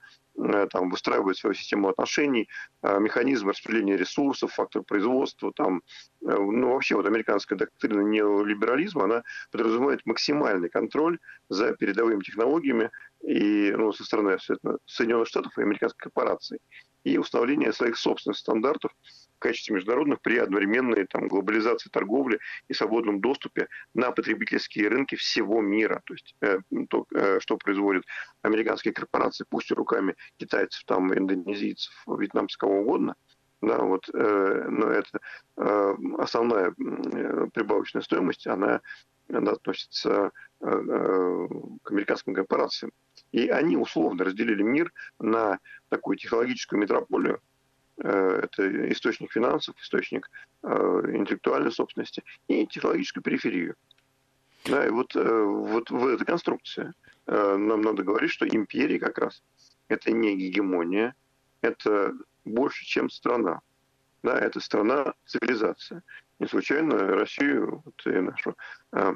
там, 0.71 0.89
выстраивает 0.89 1.37
свою 1.37 1.53
систему 1.53 1.89
отношений, 1.89 2.47
э, 2.81 2.99
механизм 2.99 3.49
распределения 3.49 3.97
ресурсов, 3.97 4.53
фактор 4.53 4.83
производства, 4.83 5.51
там, 5.53 5.81
э, 6.21 6.35
ну, 6.35 6.73
вообще 6.73 6.95
вот 6.95 7.05
американская 7.05 7.57
доктрина 7.57 8.01
неолиберализма, 8.01 9.03
она 9.03 9.23
подразумевает 9.51 10.05
максимальный 10.05 10.69
контроль 10.69 11.19
за 11.49 11.73
передовыми 11.73 12.21
технологиями 12.21 12.89
и, 13.21 13.73
ну, 13.75 13.91
со 13.91 14.03
стороны 14.03 14.37
Соединенных 14.85 15.27
Штатов 15.27 15.57
и 15.57 15.61
американской 15.61 15.99
корпорации 16.09 16.59
и 17.03 17.17
установление 17.17 17.73
своих 17.73 17.97
собственных 17.97 18.37
стандартов 18.37 18.91
в 19.35 19.39
качестве 19.39 19.75
международных 19.75 20.21
при 20.21 20.37
одновременной 20.37 21.05
там, 21.05 21.27
глобализации 21.27 21.89
торговли 21.89 22.39
и 22.67 22.73
свободном 22.73 23.21
доступе 23.21 23.69
на 23.93 24.11
потребительские 24.11 24.89
рынки 24.89 25.15
всего 25.15 25.61
мира. 25.61 26.01
То 26.05 26.13
есть 26.13 26.35
э, 26.41 26.59
то, 26.89 27.05
э, 27.15 27.39
что 27.39 27.57
производят 27.57 28.03
американские 28.41 28.93
корпорации, 28.93 29.45
пусть 29.49 29.71
руками 29.71 30.15
китайцев, 30.37 30.83
там, 30.85 31.13
индонезийцев, 31.13 31.93
вьетнамцев, 32.07 32.57
кого 32.57 32.81
угодно, 32.81 33.15
да, 33.61 33.77
вот, 33.79 34.09
э, 34.13 34.67
но 34.69 34.87
это 34.87 35.19
э, 35.57 35.95
основная 36.17 36.69
э, 36.69 37.47
прибавочная 37.53 38.01
стоимость, 38.01 38.47
она, 38.47 38.81
она 39.31 39.51
относится 39.51 40.31
э, 40.61 40.65
э, 40.65 41.47
к 41.83 41.91
американским 41.91 42.33
корпорациям. 42.33 42.91
И 43.31 43.49
они 43.49 43.75
условно 43.75 44.23
разделили 44.23 44.63
мир 44.63 44.93
на 45.19 45.59
такую 45.89 46.17
технологическую 46.17 46.79
метрополию, 46.79 47.41
Э, 48.01 48.41
это 48.43 48.91
источник 48.91 49.31
финансов, 49.31 49.75
источник 49.81 50.29
интеллектуальной 50.61 51.71
собственности 51.71 52.23
и 52.47 52.67
технологическую 52.67 53.23
периферию. 53.23 53.75
Да, 54.65 54.85
и 54.85 54.89
вот, 54.89 55.15
вот 55.15 55.89
в 55.89 56.07
этой 56.07 56.25
конструкции 56.25 56.93
нам 57.27 57.81
надо 57.81 58.03
говорить, 58.03 58.31
что 58.31 58.45
империя 58.45 58.99
как 58.99 59.17
раз 59.17 59.41
это 59.89 60.11
не 60.11 60.37
гегемония, 60.37 61.13
это 61.61 62.13
больше, 62.45 62.85
чем 62.85 63.09
страна. 63.09 63.61
Да, 64.23 64.37
это 64.37 64.59
страна 64.59 65.13
цивилизация. 65.25 66.03
Не 66.39 66.47
случайно 66.47 66.97
Россию 66.97 67.81
вот, 67.85 68.05
и 68.05 68.19
нашу 68.19 68.55
э, 68.93 69.13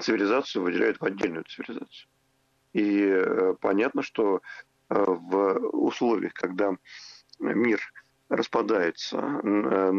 цивилизацию 0.00 0.62
выделяют 0.62 1.00
в 1.00 1.04
отдельную 1.04 1.44
цивилизацию. 1.44 2.08
И 2.72 3.00
э, 3.02 3.54
понятно, 3.60 4.02
что 4.02 4.40
э, 4.88 4.94
в 4.94 5.58
условиях, 5.72 6.34
когда 6.34 6.76
мир 7.38 7.80
распадается, 8.28 9.16
на, 9.18 9.90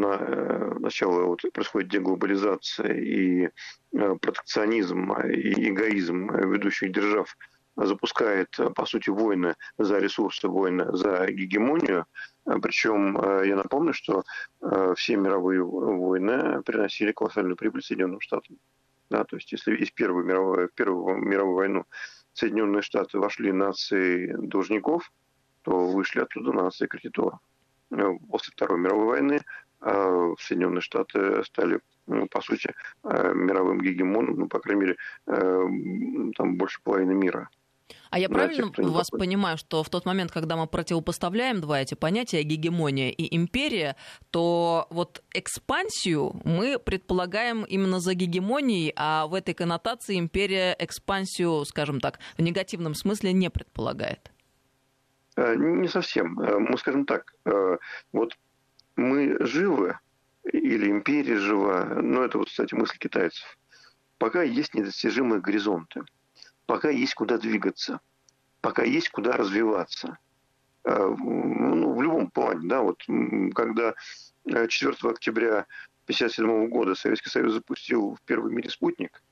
начало 0.80 1.24
вот 1.24 1.42
происходит 1.52 1.90
деглобализация 1.90 2.94
и 2.94 3.50
протекционизм, 3.92 5.14
и 5.14 5.70
эгоизм 5.70 6.30
ведущих 6.32 6.92
держав 6.92 7.36
запускает, 7.86 8.56
по 8.76 8.86
сути, 8.86 9.10
войны 9.10 9.56
за 9.78 10.00
ресурсы, 10.00 10.48
войны 10.48 10.86
за 10.96 11.28
гегемонию. 11.28 12.06
Причем 12.46 13.16
я 13.44 13.56
напомню, 13.56 13.94
что 13.94 14.24
все 14.96 15.16
мировые 15.16 15.64
войны 15.64 16.62
приносили 16.64 17.12
колоссальную 17.12 17.56
прибыль 17.56 17.84
Соединенным 17.84 18.22
Штатам. 18.22 18.58
Да, 19.10 19.24
то 19.24 19.38
есть 19.38 19.52
если 19.52 19.76
из 19.76 19.92
Первой 19.92 20.24
мировой, 20.24 20.70
Первую 20.76 21.18
мировую 21.18 21.56
войну 21.56 21.86
Соединенные 22.34 22.82
Штаты 22.82 23.20
вошли 23.20 23.52
нации 23.52 24.34
должников, 24.34 25.12
то 25.64 25.88
вышли 25.88 26.22
оттуда 26.22 26.54
нации 26.54 26.88
кредиторов. 26.88 27.40
Э, 27.92 28.12
после 28.30 28.54
Второй 28.54 28.80
мировой 28.80 29.06
войны 29.06 29.42
э, 29.82 30.34
Соединенные 30.40 30.82
Штаты 30.82 31.44
стали, 31.44 31.80
ну, 32.08 32.28
по 32.28 32.42
сути, 32.42 32.74
э, 33.04 33.34
мировым 33.34 33.82
гегемоном, 33.82 34.36
ну, 34.36 34.48
по 34.48 34.60
крайней 34.60 34.82
мере, 34.82 34.98
там 35.26 36.58
больше 36.58 36.82
половины 36.84 37.14
мира. 37.14 37.50
А 38.10 38.20
я 38.20 38.30
правильно 38.30 38.72
тех, 38.72 38.86
вас 38.86 39.08
такой. 39.08 39.20
понимаю, 39.20 39.58
что 39.58 39.84
в 39.84 39.90
тот 39.90 40.06
момент, 40.06 40.32
когда 40.32 40.56
мы 40.56 40.68
противопоставляем 40.68 41.62
два 41.62 41.82
эти 41.82 41.94
понятия, 41.94 42.42
гегемония 42.44 43.10
и 43.10 43.36
империя, 43.36 43.96
то 44.32 44.88
вот 44.90 45.24
экспансию 45.34 46.40
мы 46.44 46.80
предполагаем 46.80 47.64
именно 47.64 48.00
за 48.00 48.14
гегемонией, 48.14 48.94
а 48.96 49.28
в 49.28 49.34
этой 49.34 49.54
коннотации 49.54 50.18
империя 50.18 50.76
экспансию, 50.80 51.66
скажем 51.66 52.00
так, 52.00 52.20
в 52.38 52.42
негативном 52.42 52.96
смысле 52.96 53.34
не 53.34 53.50
предполагает? 53.50 54.32
Э, 55.36 55.56
не 55.56 55.88
совсем. 55.88 56.40
Э, 56.40 56.60
мы 56.60 56.78
скажем 56.78 57.06
так, 57.06 57.34
э, 57.46 57.78
вот 58.12 58.38
мы 58.96 59.38
живы, 59.46 59.98
или 60.52 60.90
империя 60.90 61.38
жива, 61.38 61.86
но 62.02 62.24
это 62.24 62.40
вот, 62.40 62.48
кстати, 62.48 62.74
мысль 62.74 62.98
китайцев, 62.98 63.58
пока 64.18 64.42
есть 64.42 64.74
недостижимые 64.74 65.42
горизонты– 65.42 66.02
пока 66.70 66.92
есть 66.92 67.16
куда 67.16 67.40
двигаться, 67.40 68.00
пока 68.62 68.84
есть 68.84 69.10
куда 69.10 69.32
развиваться. 69.32 70.20
Э, 70.84 71.16
ну, 71.18 71.96
в 71.96 72.02
любом 72.04 72.30
плане, 72.30 72.70
да, 72.70 72.84
вот 72.84 73.04
когда 73.56 73.96
4 74.46 74.68
э, 74.70 75.10
октября 75.10 75.66
1957 76.04 76.68
года 76.68 76.94
Советский 76.94 77.32
Союз 77.32 77.54
запустил 77.54 78.14
в 78.14 78.22
первый 78.22 78.54
мире 78.54 78.70
спутник, 78.70 79.24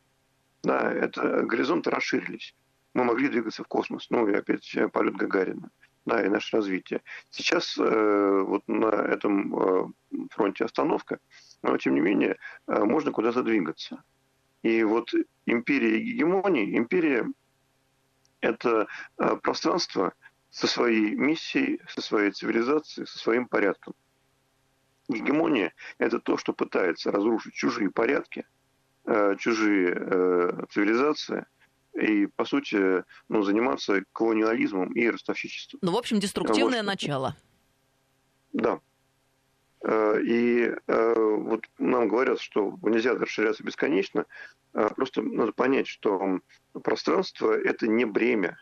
да, 0.64 0.92
это 0.92 1.44
горизонты 1.44 1.92
расширились. 1.92 2.56
Мы 2.96 3.04
могли 3.04 3.28
двигаться 3.28 3.64
в 3.64 3.68
космос. 3.68 4.08
Ну 4.10 4.28
и 4.28 4.34
опять 4.34 4.76
полет 4.92 5.16
Гагарина. 5.16 5.70
Да, 6.08 6.26
и 6.26 6.30
наше 6.30 6.58
развитие. 6.58 7.04
Сейчас 7.30 7.78
э, 7.78 8.44
вот 8.48 8.64
на 8.68 8.88
этом 8.88 9.56
э, 9.56 9.88
фронте 10.32 10.66
остановка, 10.66 11.20
но 11.62 11.78
тем 11.78 11.94
не 11.94 12.00
менее 12.00 12.38
э, 12.68 12.84
можно 12.84 13.12
куда-то 13.12 13.44
двигаться. 13.44 14.02
И 14.64 14.84
вот 14.84 15.12
империя 15.46 16.00
гегемонии, 16.00 16.78
империя– 16.78 17.26
это 18.42 18.88
э, 19.18 19.36
пространство 19.38 20.14
со 20.50 20.68
своей 20.68 21.16
миссией, 21.16 21.82
со 21.88 22.02
своей 22.02 22.32
цивилизацией, 22.32 23.08
со 23.08 23.18
своим 23.18 23.48
порядком. 23.48 23.94
Гегемония– 25.08 25.74
это 26.00 26.20
то, 26.20 26.38
что 26.38 26.54
пытается 26.54 27.12
разрушить 27.12 27.54
чужие 27.54 27.92
порядки, 27.92 28.46
э, 29.06 29.36
чужие 29.38 29.94
э, 29.96 30.66
цивилизации– 30.70 31.46
и, 31.98 32.28
по 32.28 32.46
сути, 32.46 33.04
ну, 33.28 33.42
заниматься 33.44 34.04
колониализмом 34.14 34.92
и 34.94 35.10
ростовщичеством. 35.10 35.80
Ну, 35.82 35.92
в 35.92 35.98
общем, 35.98 36.20
деструктивное 36.20 36.84
вот. 36.84 36.88
начало. 36.88 37.36
Да. 38.54 38.80
Э, 39.88 40.20
и 40.22 40.70
э, 40.88 41.14
вот 41.16 41.64
нам 41.78 42.10
говорят, 42.10 42.42
что 42.42 42.78
нельзя 42.82 43.14
расширяться 43.16 43.64
бесконечно. 43.64 44.26
Э, 44.74 44.90
просто 44.94 45.22
надо 45.22 45.54
понять, 45.54 45.88
что 45.88 46.42
пространство– 46.84 47.54
это 47.64 47.88
не 47.88 48.04
бремя. 48.04 48.62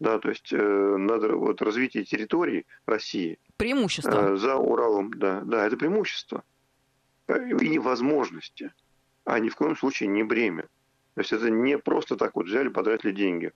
Да, 0.00 0.18
то 0.18 0.28
есть 0.28 0.52
надо 0.52 1.36
вот 1.36 1.62
развитие 1.62 2.04
территории 2.04 2.66
России. 2.84 3.38
Преимущество. 3.56 4.36
За 4.36 4.56
Уралом, 4.56 5.12
да, 5.14 5.40
да, 5.42 5.66
это 5.66 5.76
преимущество. 5.76 6.42
И 7.28 7.78
возможности, 7.78 8.72
а 9.24 9.38
ни 9.38 9.48
в 9.48 9.56
коем 9.56 9.76
случае 9.76 10.08
не 10.08 10.24
бремя. 10.24 10.64
То 11.14 11.20
есть 11.20 11.32
это 11.32 11.48
не 11.48 11.78
просто 11.78 12.16
так 12.16 12.34
вот 12.34 12.46
взяли, 12.46 12.68
потратили 12.68 13.12
деньги. 13.12 13.52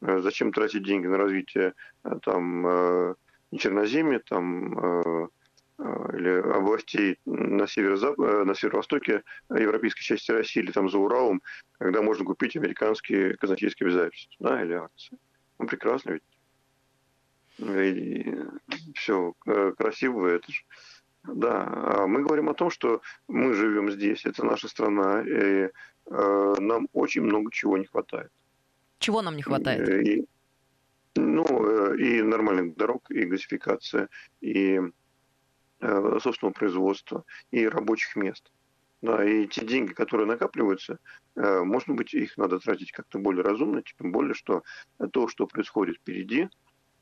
Зачем 0.00 0.52
тратить 0.52 0.84
деньги 0.84 1.08
на 1.08 1.18
развитие 1.18 1.74
там 2.22 3.16
Черноземья, 3.54 4.20
там 4.20 4.78
Э, 4.78 5.26
или 6.12 6.28
областей 6.28 7.18
на, 7.24 7.66
северо 7.66 7.96
э, 7.96 8.44
на 8.44 8.54
северо-востоке 8.54 9.22
европейской 9.50 10.02
части 10.02 10.30
России 10.30 10.62
или 10.62 10.70
там 10.70 10.88
за 10.88 10.98
Уралом, 10.98 11.42
когда 11.78 12.02
можно 12.02 12.24
купить 12.24 12.56
американские 12.56 13.36
казначейские 13.36 13.88
обязательства 13.88 14.36
да, 14.40 14.62
или 14.62 14.74
акции. 14.74 15.18
Ну, 15.58 15.66
прекрасно 15.66 16.12
ведь. 16.12 16.22
И 17.58 18.34
все 18.94 19.34
э, 19.46 19.72
красиво, 19.76 20.26
это 20.26 20.50
же. 20.50 20.62
Да, 21.24 21.68
а 21.68 22.06
мы 22.08 22.22
говорим 22.22 22.48
о 22.48 22.54
том, 22.54 22.70
что 22.70 23.00
мы 23.28 23.54
живем 23.54 23.90
здесь, 23.90 24.24
это 24.24 24.44
наша 24.44 24.68
страна, 24.68 25.22
и 25.22 25.68
э, 26.06 26.54
нам 26.58 26.88
очень 26.92 27.22
много 27.22 27.52
чего 27.52 27.78
не 27.78 27.84
хватает. 27.84 28.30
Чего 28.98 29.22
нам 29.22 29.36
не 29.36 29.42
хватает? 29.42 29.88
И, 29.88 30.26
ну, 31.14 31.94
и 31.94 32.22
нормальных 32.22 32.76
дорог, 32.76 33.08
и 33.10 33.24
газификация, 33.24 34.08
и 34.40 34.80
Э, 34.80 34.90
собственного 35.82 36.52
производства 36.52 37.24
и 37.50 37.66
рабочих 37.66 38.16
мест. 38.16 38.50
Да, 39.02 39.24
и 39.24 39.48
те 39.48 39.66
деньги, 39.66 39.92
которые 39.92 40.28
накапливаются, 40.28 41.00
э, 41.34 41.62
может 41.64 41.88
быть, 41.88 42.14
их 42.14 42.36
надо 42.38 42.60
тратить 42.60 42.92
как-то 42.92 43.18
более 43.18 43.42
разумно, 43.42 43.82
тем 43.82 44.12
более, 44.12 44.34
что 44.34 44.62
то, 45.10 45.26
что 45.26 45.48
происходит 45.48 45.96
впереди, 45.96 46.48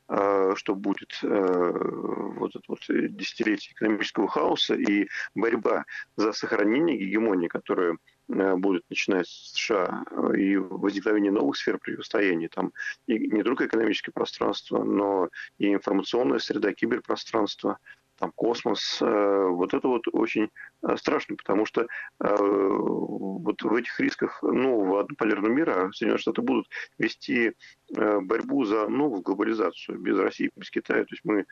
э, 0.08 0.52
что 0.56 0.74
будет 0.74 1.18
вот 1.22 2.56
это 2.56 2.64
вот 2.68 2.80
десятилетие 2.88 3.74
экономического 3.74 4.28
хаоса 4.28 4.74
и 4.76 5.08
борьба 5.34 5.84
за 6.16 6.32
сохранение 6.32 6.96
гегемонии, 6.96 7.48
которая 7.48 7.98
будет 8.28 8.84
начинать 8.88 9.26
с 9.26 9.52
США 9.54 10.04
и 10.34 10.56
возникновение 10.56 11.32
новых 11.32 11.56
сфер 11.56 11.78
противостояния. 11.78 12.48
Там 12.48 12.72
и 13.08 13.18
не 13.18 13.42
только 13.42 13.66
экономическое 13.66 14.12
пространство, 14.12 14.84
но 14.84 15.28
и 15.58 15.74
информационная 15.74 16.38
среда, 16.38 16.72
киберпространство– 16.72 17.78
там 18.20 18.32
космос, 18.32 18.98
э, 19.00 19.46
вот 19.48 19.72
это 19.72 19.88
вот 19.88 20.02
очень 20.12 20.50
э, 20.82 20.96
страшно, 20.96 21.36
потому 21.36 21.64
что 21.64 21.82
э, 21.82 22.36
вот 22.38 23.62
в 23.62 23.74
этих 23.74 23.98
рисках 23.98 24.42
нового 24.42 25.00
однополярного 25.00 25.50
мира 25.50 25.90
Соединенные 25.92 26.18
Штаты 26.18 26.42
будут 26.42 26.68
вести 26.98 27.54
борьбу 27.88 28.64
за 28.64 28.88
новую 28.88 29.22
глобализацию 29.22 29.98
без 29.98 30.18
России, 30.18 30.50
без 30.54 30.70
Китая. 30.70 31.04
То 31.04 31.12
есть 31.12 31.24
мы 31.24 31.46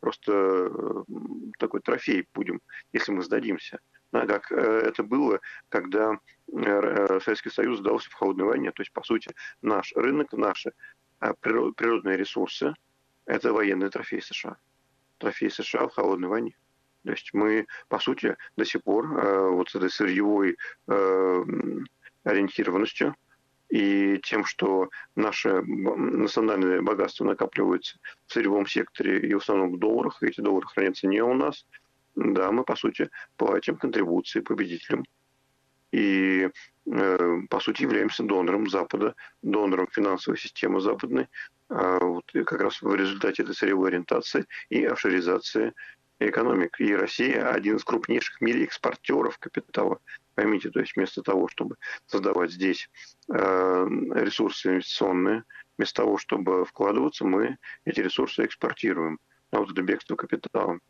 просто 0.00 1.04
такой 1.58 1.80
трофей 1.80 2.26
будем, 2.32 2.60
если 2.94 3.12
мы 3.12 3.22
сдадимся. 3.22 3.80
Как 4.12 4.50
это 4.50 5.02
было, 5.02 5.40
когда 5.68 6.18
Советский 6.46 7.50
Союз 7.50 7.80
сдался 7.80 8.08
в 8.08 8.14
холодной 8.14 8.46
войне. 8.46 8.72
То 8.72 8.80
есть, 8.80 8.92
по 8.92 9.02
сути, 9.02 9.34
наш 9.60 9.92
рынок, 9.94 10.32
наши 10.32 10.72
природные 11.40 12.16
ресурсы– 12.16 12.74
это 13.26 13.52
военный 13.52 13.90
трофей 13.90 14.22
США 14.22 14.56
трофей 15.18 15.50
США 15.50 15.88
в 15.88 15.94
холодной 15.94 16.28
войне. 16.28 16.56
То 17.04 17.10
есть 17.10 17.30
мы, 17.34 17.66
по 17.88 17.98
сути, 17.98 18.36
до 18.56 18.64
сих 18.64 18.82
пор 18.82 19.18
э, 19.18 19.48
вот 19.50 19.68
с 19.68 19.74
этой 19.74 19.90
сырьевой 19.90 20.56
э, 20.88 21.44
ориентированностью 22.24 23.14
и 23.68 24.20
тем, 24.22 24.44
что 24.44 24.88
наше 25.16 25.62
национальное 25.62 26.80
богатство 26.80 27.24
накапливается 27.24 27.98
в 28.26 28.32
сырьевом 28.32 28.66
секторе 28.66 29.18
и 29.20 29.34
в 29.34 29.38
основном 29.38 29.74
в 29.74 29.78
долларах, 29.78 30.22
эти 30.22 30.40
доллары 30.40 30.66
хранятся 30.66 31.06
не 31.06 31.20
у 31.22 31.34
нас, 31.34 31.66
да, 32.14 32.52
мы, 32.52 32.64
по 32.64 32.76
сути, 32.76 33.10
платим 33.36 33.76
контрибуции 33.76 34.40
победителям. 34.40 35.04
И, 35.94 36.50
э, 36.90 37.40
по 37.48 37.60
сути, 37.60 37.82
являемся 37.82 38.24
донором 38.24 38.68
Запада, 38.68 39.14
донором 39.42 39.86
финансовой 39.92 40.36
системы 40.38 40.80
западной, 40.80 41.28
а, 41.68 41.98
вот 42.00 42.24
как 42.32 42.60
раз 42.60 42.82
в 42.82 42.92
результате 42.94 43.44
этой 43.44 43.54
сырьевой 43.54 43.90
ориентации 43.90 44.44
и 44.70 44.84
офшоризации 44.84 45.72
экономик. 46.18 46.80
И 46.80 46.96
Россия 46.96 47.48
один 47.48 47.76
из 47.76 47.84
крупнейших 47.84 48.38
в 48.38 48.40
мире 48.40 48.64
экспортеров 48.64 49.38
капитала. 49.38 50.00
Поймите, 50.34 50.70
то 50.70 50.80
есть 50.80 50.96
вместо 50.96 51.22
того, 51.22 51.46
чтобы 51.46 51.76
создавать 52.06 52.50
здесь 52.50 52.90
э, 53.32 53.86
ресурсы 54.14 54.70
инвестиционные, 54.70 55.44
вместо 55.78 56.02
того, 56.02 56.18
чтобы 56.18 56.64
вкладываться, 56.64 57.24
мы 57.24 57.56
эти 57.84 58.00
ресурсы 58.00 58.44
экспортируем. 58.44 59.20
А 59.52 59.58
вот 59.60 59.70
это 59.70 59.82
бегство 59.82 60.16
капитала. 60.16 60.80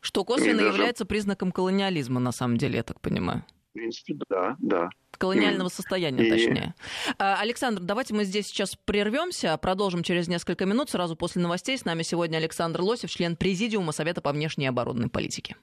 Что 0.00 0.24
косвенно 0.24 0.58
даже... 0.58 0.68
является 0.68 1.04
признаком 1.04 1.50
колониализма, 1.50 2.20
на 2.20 2.30
самом 2.30 2.56
деле, 2.56 2.76
я 2.76 2.82
так 2.84 3.00
понимаю. 3.00 3.44
Принципе, 3.74 4.14
да, 4.30 4.56
да. 4.58 4.88
Колониального 5.18 5.68
состояния, 5.68 6.26
и... 6.26 6.30
точнее. 6.30 6.74
А, 7.18 7.40
Александр, 7.40 7.82
давайте 7.82 8.14
мы 8.14 8.24
здесь 8.24 8.46
сейчас 8.46 8.76
прервемся, 8.84 9.56
продолжим 9.58 10.02
через 10.02 10.28
несколько 10.28 10.64
минут, 10.66 10.90
сразу 10.90 11.16
после 11.16 11.42
новостей. 11.42 11.76
С 11.76 11.84
нами 11.84 12.02
сегодня 12.02 12.38
Александр 12.38 12.80
Лосев, 12.80 13.10
член 13.10 13.36
Президиума 13.36 13.92
Совета 13.92 14.22
по 14.22 14.32
внешней 14.32 14.64
и 14.64 14.68
оборонной 14.68 15.08
политике. 15.08 15.56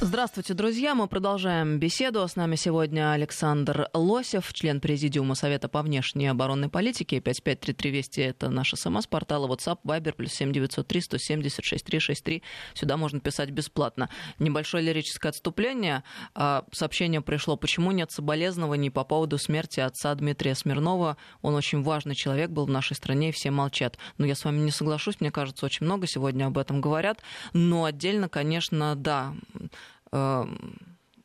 Здравствуйте, 0.00 0.54
друзья. 0.54 0.94
Мы 0.94 1.08
продолжаем 1.08 1.80
беседу. 1.80 2.26
С 2.26 2.36
нами 2.36 2.54
сегодня 2.54 3.10
Александр 3.10 3.88
Лосев, 3.92 4.52
член 4.52 4.80
Президиума 4.80 5.34
Совета 5.34 5.68
по 5.68 5.82
внешней 5.82 6.28
оборонной 6.28 6.68
политике. 6.68 7.18
5533 7.18 7.90
Вести— 7.90 8.20
это 8.22 8.48
наш 8.48 8.74
СМС-портал, 8.74 9.46
и 9.46 9.48
WhatsApp, 9.48 9.78
Viber, 9.84 10.12
плюс 10.12 10.34
7903 10.34 11.00
176 11.00 11.84
363. 11.84 12.44
Сюда 12.74 12.96
можно 12.96 13.18
писать 13.18 13.50
бесплатно. 13.50 14.08
Небольшое 14.38 14.84
лирическое 14.84 15.30
отступление. 15.30 16.04
А, 16.32 16.64
сообщение 16.70 17.20
пришло, 17.20 17.56
почему 17.56 17.90
нет 17.90 18.12
соболезнований 18.12 18.92
по 18.92 19.02
поводу 19.02 19.36
смерти 19.36 19.80
отца 19.80 20.14
Дмитрия 20.14 20.54
Смирнова. 20.54 21.16
Он 21.42 21.56
очень 21.56 21.82
важный 21.82 22.14
человек 22.14 22.50
был 22.50 22.66
в 22.66 22.70
нашей 22.70 22.94
стране, 22.94 23.30
и 23.30 23.32
все 23.32 23.50
молчат. 23.50 23.98
Но 24.16 24.26
я 24.26 24.36
с 24.36 24.44
вами 24.44 24.58
не 24.58 24.70
соглашусь, 24.70 25.20
мне 25.20 25.32
кажется, 25.32 25.66
очень 25.66 25.86
много 25.86 26.06
сегодня 26.06 26.46
об 26.46 26.56
этом 26.56 26.80
говорят. 26.80 27.20
Но 27.52 27.84
отдельно, 27.84 28.28
конечно, 28.28 28.94
да, 28.94 29.34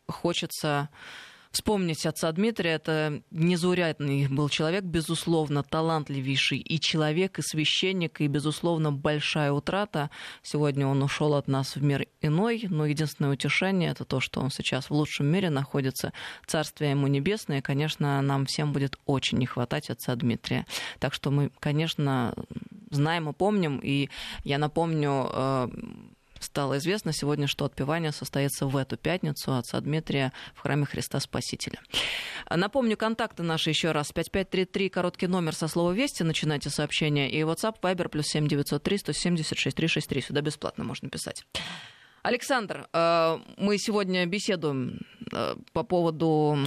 хочется 0.08 0.90
вспомнить 1.54 2.06
отца 2.06 2.32
Дмитрия. 2.32 2.72
Это 2.72 3.22
незаурядный 3.32 4.28
был 4.28 4.50
человек, 4.50 4.84
безусловно, 4.84 5.64
талантливейший 5.64 6.58
и 6.58 6.80
человек, 6.80 7.40
и 7.40 7.44
священник, 7.44 8.20
и, 8.20 8.28
безусловно, 8.28 8.92
большая 8.92 9.52
утрата. 9.52 10.10
Сегодня 10.42 10.88
он 10.88 11.02
ушел 11.04 11.36
от 11.36 11.48
нас 11.48 11.76
в 11.76 11.84
мир 11.84 12.08
иной, 12.22 12.66
но 12.70 12.88
единственное 12.88 13.32
утешение— 13.32 13.92
это 13.92 14.04
то, 14.04 14.20
что 14.20 14.42
он 14.42 14.50
сейчас 14.50 14.90
в 14.90 14.94
лучшем 14.94 15.28
мире 15.28 15.50
находится. 15.50 16.12
Царствие 16.48 16.92
ему 16.92 17.08
небесное, 17.08 17.62
конечно, 17.62 18.20
нам 18.22 18.46
всем 18.48 18.74
будет 18.74 18.98
очень 19.06 19.38
не 19.38 19.46
хватать 19.46 19.92
отца 19.92 20.16
Дмитрия. 20.16 20.66
Так 21.00 21.14
что 21.14 21.30
мы, 21.30 21.52
конечно, 21.60 22.34
знаем 22.90 23.30
и 23.30 23.34
помним, 23.34 23.80
и 23.82 24.10
я 24.44 24.58
напомню 24.58 25.30
э, 25.32 25.68
стало 26.44 26.78
известно 26.78 27.14
сегодня, 27.14 27.48
что 27.48 27.66
отпевание 27.66 28.12
состоится 28.12 28.68
в 28.68 28.78
эту 28.78 28.98
пятницу 28.98 29.56
отца 29.56 29.80
Дмитрия 29.82 30.32
в 30.54 30.60
храме 30.60 30.86
Христа 30.86 31.20
Спасителя. 31.20 31.80
Напомню, 32.50 32.98
контакты 32.98 33.44
наши 33.44 33.70
еще 33.70 33.92
раз. 33.92 34.12
5533, 34.12 34.90
короткий 34.90 35.28
номер 35.28 35.56
со 35.56 35.68
слова 35.68 35.92
«Вести», 35.92 36.24
начинайте 36.24 36.70
сообщение. 36.70 37.32
И 37.32 37.42
WhatsApp, 37.42 37.76
Viber, 37.82 38.10
плюс 38.10 38.28
7903 38.28 38.98
176 38.98 39.76
363. 39.76 40.22
Сюда 40.22 40.42
бесплатно 40.42 40.84
можно 40.84 41.10
писать. 41.10 41.46
Александр, 42.22 42.88
э, 42.94 43.38
мы 43.58 43.78
сегодня 43.78 44.26
беседуем 44.26 45.02
э, 45.32 45.56
по 45.74 45.84
поводу 45.84 46.58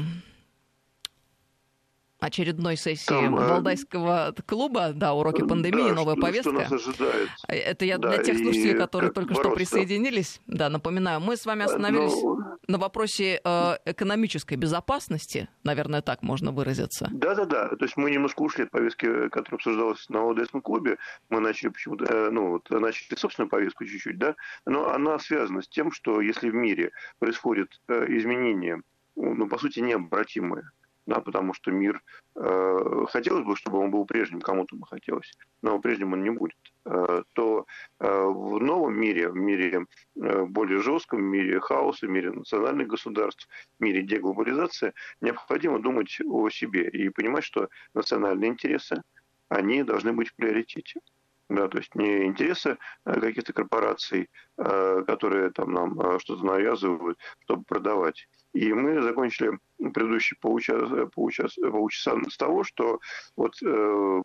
очередной 2.19 2.77
сессии 2.77 3.07
Там, 3.07 3.37
э, 3.37 3.49
Валдайского 3.49 4.35
клуба, 4.47 4.93
да, 4.95 5.15
уроки 5.15 5.47
пандемии, 5.47 5.89
да, 5.89 5.95
новая 5.95 6.15
что, 6.15 6.23
повестка. 6.23 6.51
Что 6.51 6.61
нас 6.61 6.73
ожидает. 6.73 7.29
Это 7.49 7.85
я 7.85 7.99
да, 7.99 8.11
для 8.11 8.23
тех 8.23 8.39
слушателей, 8.39 8.75
которые 8.75 9.13
только 9.13 9.35
бороться. 9.35 9.51
что 9.51 9.57
присоединились. 9.57 10.41
Да, 10.47 10.69
напоминаю, 10.69 11.21
мы 11.21 11.37
с 11.37 11.45
вами 11.45 11.65
остановились 11.65 12.23
Но... 12.23 12.37
Ну, 12.37 12.59
на 12.69 12.79
вопросе 12.79 13.41
э, 13.45 13.77
экономической 13.85 14.55
безопасности, 14.55 15.49
наверное, 15.63 16.03
так 16.03 16.23
можно 16.23 16.53
выразиться. 16.53 17.09
Да, 17.13 17.35
да, 17.35 17.45
да. 17.45 17.69
То 17.69 17.85
есть 17.85 17.97
мы 17.97 18.11
немножко 18.11 18.43
ушли 18.43 18.65
от 18.65 18.71
повестки, 18.71 19.29
которая 19.29 19.57
обсуждалась 19.57 20.09
на 20.09 20.29
ОДСном 20.31 20.63
клубе. 20.63 20.99
Мы 21.29 21.41
начали 21.41 21.69
почему-то, 21.69 22.05
э, 22.05 22.31
ну, 22.31 22.51
вот, 22.51 22.71
начали 22.71 23.17
собственную 23.17 23.51
повестку 23.51 23.85
чуть-чуть, 23.85 24.19
да. 24.19 24.35
Но 24.65 24.91
она 24.91 25.19
связана 25.19 25.63
с 25.63 25.69
тем, 25.69 25.93
что 25.93 26.21
если 26.21 26.51
в 26.51 26.55
мире 26.55 26.93
происходят 27.19 27.69
э, 27.89 28.07
изменения, 28.17 28.83
ну, 29.15 29.49
по 29.49 29.59
сути, 29.59 29.81
необратимые, 29.81 30.71
да, 31.07 31.21
потому 31.21 31.55
что 31.55 31.71
мир 31.71 32.03
э, 32.35 33.05
хотелось 33.09 33.45
бы, 33.45 33.57
чтобы 33.57 33.79
он 33.79 33.91
был 33.91 34.05
прежним, 34.05 34.41
кому-то 34.41 34.77
бы 34.77 34.87
хотелось, 34.87 35.33
но 35.63 35.79
прежним 35.79 36.13
он 36.13 36.23
не 36.23 36.31
будет, 36.31 36.57
э, 36.85 37.23
то 37.33 37.67
э, 38.01 38.07
в 38.09 38.61
новом 38.61 38.99
мире, 38.99 39.29
в 39.29 39.37
мире 39.37 39.87
э, 40.17 40.45
более 40.45 40.81
жестком, 40.81 41.21
в 41.21 41.23
мире 41.23 41.61
хаоса, 41.61 42.07
в 42.07 42.11
мире 42.11 42.33
национальных 42.33 42.89
государств, 42.89 43.49
в 43.79 43.83
мире 43.83 44.03
деглобализации, 44.03 44.93
необходимо 45.21 45.79
думать 45.79 46.19
о 46.25 46.51
себе 46.51 46.89
и 46.89 47.09
понимать, 47.09 47.45
что 47.45 47.69
национальные 47.95 48.51
интересы, 48.51 49.03
они 49.49 49.85
должны 49.85 50.13
быть 50.13 50.29
в 50.29 50.35
приоритете. 50.35 51.01
Да, 51.49 51.69
то 51.69 51.79
есть 51.79 51.95
не 51.95 52.25
интересы 52.27 52.77
э, 53.05 53.21
каких-то 53.21 53.53
корпораций, 53.53 54.29
э, 54.59 55.05
которые 55.07 55.51
там 55.51 55.73
нам 55.73 56.01
э, 56.01 56.19
что-то 56.19 56.45
навязывают, 56.45 57.19
чтобы 57.45 57.63
продавать. 57.65 58.29
И 58.53 58.73
мы 58.73 59.01
закончили 59.01 59.59
предыдущий 59.79 60.37
полчас, 60.41 60.91
полчас, 61.15 61.55
полчаса 61.55 62.17
с 62.29 62.37
того, 62.37 62.65
что 62.65 62.99
вот 63.37 63.55
э, 63.63 64.23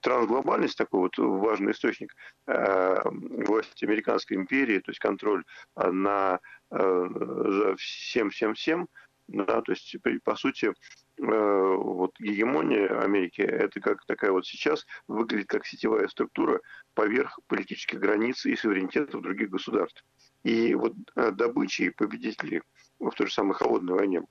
трансглобальность, 0.00 0.76
такой 0.76 1.00
вот 1.00 1.18
важный 1.18 1.70
источник 1.70 2.14
э, 2.48 2.96
власти 3.04 3.84
Американской 3.84 4.36
империи, 4.36 4.80
то 4.80 4.90
есть 4.90 4.98
контроль 4.98 5.44
на 5.76 6.40
э, 6.72 7.74
всем-всем-всем, 7.78 8.88
да, 9.28 9.60
то 9.62 9.72
есть, 9.72 9.96
по 10.22 10.36
сути, 10.36 10.66
э, 10.66 10.72
вот 11.18 12.14
гегемония 12.20 13.02
Америки, 13.02 13.40
это 13.40 13.80
как 13.80 14.04
такая 14.06 14.30
вот 14.30 14.46
сейчас 14.46 14.86
выглядит 15.08 15.48
как 15.48 15.66
сетевая 15.66 16.06
структура 16.08 16.60
поверх 16.94 17.38
политических 17.48 17.98
границ 17.98 18.46
и 18.46 18.54
суверенитетов 18.54 19.22
других 19.22 19.50
государств. 19.50 20.04
И 20.44 20.74
вот 20.74 20.94
э, 21.16 21.32
добычей 21.32 21.90
победителей 21.90 22.62
в 23.00 23.10
той 23.10 23.26
же 23.26 23.32
самой 23.32 23.54
холодной 23.54 23.94
войне 23.94 24.22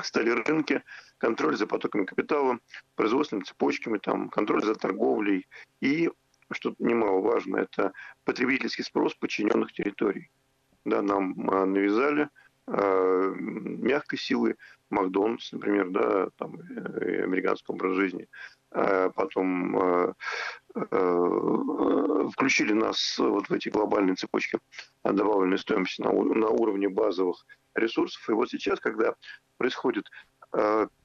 стали 0.00 0.30
рынки, 0.30 0.82
контроль 1.18 1.56
за 1.56 1.66
потоками 1.66 2.04
капитала, 2.04 2.58
производственными 2.94 3.44
цепочками, 3.44 3.98
там, 3.98 4.30
контроль 4.30 4.64
за 4.64 4.74
торговлей 4.74 5.46
и, 5.80 6.10
что 6.50 6.74
немаловажно, 6.78 7.56
это 7.58 7.92
потребительский 8.24 8.84
спрос 8.84 9.14
подчиненных 9.14 9.72
территорий. 9.72 10.30
Да, 10.84 11.02
нам 11.02 11.48
а, 11.50 11.66
навязали 11.66 12.28
э, 12.66 13.34
мягкой 13.36 14.18
силы 14.18 14.56
Макдональдс, 14.92 15.52
например, 15.52 15.90
да, 15.90 16.28
там, 16.36 16.56
э, 16.56 17.24
американский 17.24 17.72
образ 17.72 17.96
жизни, 17.96 18.28
потом 18.70 19.76
э, 19.76 20.14
э, 20.74 22.28
включили 22.32 22.72
нас 22.72 23.18
вот 23.18 23.48
в 23.48 23.52
эти 23.52 23.68
глобальные 23.68 24.14
цепочки 24.14 24.58
добавленной 25.02 25.58
стоимости 25.58 26.00
на, 26.00 26.10
уровне 26.10 26.88
базовых 26.88 27.44
ресурсов. 27.74 28.28
И 28.28 28.32
вот 28.32 28.50
сейчас, 28.50 28.80
когда 28.80 29.14
происходит 29.58 30.08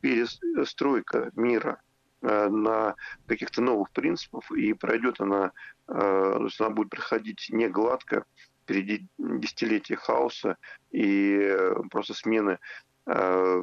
перестройка 0.01 1.31
мира 1.35 1.81
на 2.21 2.95
каких-то 3.27 3.61
новых 3.61 3.91
принципах, 3.91 4.51
и 4.51 4.73
пройдет 4.73 5.21
она, 5.21 5.53
она 5.87 6.69
будет 6.69 6.89
проходить 6.89 7.47
не 7.49 7.69
гладко, 7.69 8.25
впереди 8.67 9.07
десятилетия 9.17 9.95
хаоса 9.95 10.57
и 10.91 11.55
просто 11.89 12.13
смены 12.13 12.59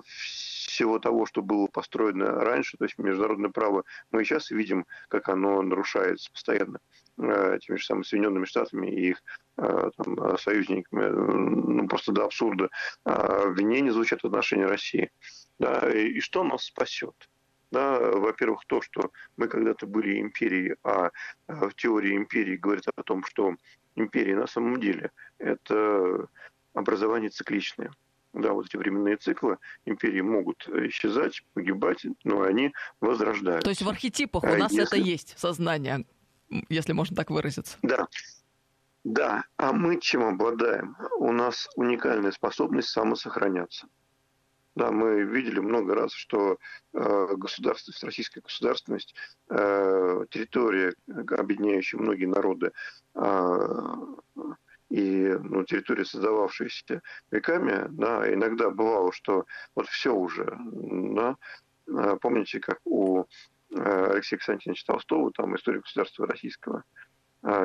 всего 0.07 0.99
того, 0.99 1.27
что 1.27 1.43
было 1.43 1.67
построено 1.67 2.41
раньше, 2.41 2.79
то 2.79 2.85
есть 2.85 2.97
международное 2.97 3.51
право, 3.51 3.85
мы 4.11 4.25
сейчас 4.25 4.51
видим, 4.51 4.87
как 5.09 5.29
оно 5.29 5.61
нарушается 5.61 6.33
постоянно 6.33 6.81
э, 7.19 7.59
теми 7.61 7.77
же 7.77 7.85
самыми 7.85 8.05
Соединенными 8.05 8.47
Штатами 8.47 8.87
и 8.87 9.11
их 9.11 9.23
э, 9.59 9.91
там, 9.99 10.39
союзниками, 10.39 11.09
ну, 11.11 11.87
просто 11.89 12.13
до 12.13 12.25
абсурда 12.25 12.71
обвинения 13.05 13.93
звучат 13.93 14.23
в 14.23 14.27
отношении 14.27 14.65
России. 14.65 15.11
Да, 15.59 15.91
и 15.93 16.21
что 16.21 16.43
нас 16.43 16.65
спасет? 16.65 17.29
Да, 17.75 17.99
во-первых, 17.99 18.61
то, 18.69 18.81
что 18.81 19.11
мы 19.37 19.49
когда-то 19.49 19.89
были 19.89 20.21
империей, 20.21 20.77
а 20.85 21.11
в 21.49 21.73
теории 21.75 22.17
империи 22.17 22.57
говорит 22.57 22.85
о 22.95 23.03
том, 23.03 23.25
что 23.25 23.57
империя 23.97 24.37
на 24.37 24.47
самом 24.47 24.79
деле 24.79 25.11
это 25.39 26.29
образование 26.73 27.31
цикличное 27.31 27.91
да, 28.33 28.53
вот 28.53 28.67
эти 28.67 28.77
временные 28.77 29.17
циклы 29.17 29.59
империи 29.87 30.21
могут 30.21 30.69
исчезать, 30.69 31.45
погибать, 31.55 32.05
но 32.25 32.43
они 32.43 32.73
возрождаются. 33.01 33.65
То 33.65 33.71
есть 33.71 33.83
в 33.83 33.89
архетипах 33.89 34.43
у 34.45 34.47
а 34.47 34.57
нас 34.57 34.73
если... 34.73 34.87
это 34.87 34.97
есть, 34.97 35.39
сознание, 35.39 36.05
если 36.69 36.93
можно 36.93 37.17
так 37.17 37.31
выразиться. 37.31 37.79
Да. 37.83 38.07
Да, 39.05 39.45
а 39.57 39.73
мы 39.73 40.01
чем 40.01 40.25
обладаем? 40.25 40.97
У 41.19 41.31
нас 41.31 41.69
уникальная 41.77 42.33
способность 42.33 42.89
самосохраняться. 42.89 43.87
Да, 44.77 44.91
мы 44.91 45.23
видели 45.23 45.61
много 45.61 45.95
раз, 45.95 46.13
что 46.13 46.59
э, 46.93 47.27
государственность, 47.37 48.03
российская 48.03 48.41
государственность, 48.41 49.15
э, 49.49 50.25
территория, 50.31 50.95
объединяющая 51.07 52.01
многие 52.01 52.27
народы, 52.27 52.73
э, 53.15 53.59
и 54.91 55.37
ну, 55.43 55.65
территория, 55.65 56.05
создававшаяся 56.05 57.03
веками, 57.31 57.87
да, 57.91 58.33
иногда 58.33 58.71
бывало, 58.71 59.13
что 59.13 59.47
вот 59.75 59.87
все 59.89 60.15
уже, 60.15 60.57
да, 60.57 61.37
помните, 62.21 62.61
как 62.61 62.81
у 62.85 63.25
э, 63.71 64.07
Алексея 64.13 64.39
Константиновича 64.39 64.87
Толстого, 64.87 65.33
там 65.33 65.55
история 65.57 65.81
государства 65.81 66.27
российского, 66.27 66.85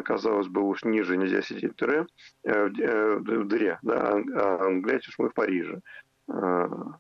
казалось 0.03 0.47
бы, 0.47 0.61
уж 0.61 0.83
ниже 0.83 1.15
нельзя 1.17 1.41
сидеть 1.41 1.71
в 1.71 1.75
дыре, 1.75 2.05
э, 2.43 2.67
в 2.67 3.31
э, 3.31 3.43
дыре 3.45 3.79
да, 3.81 4.13
а 4.13 4.69
глядите 4.71 5.09
уж 5.09 5.19
мы 5.19 5.29
в 5.29 5.33
Париже. 5.33 5.81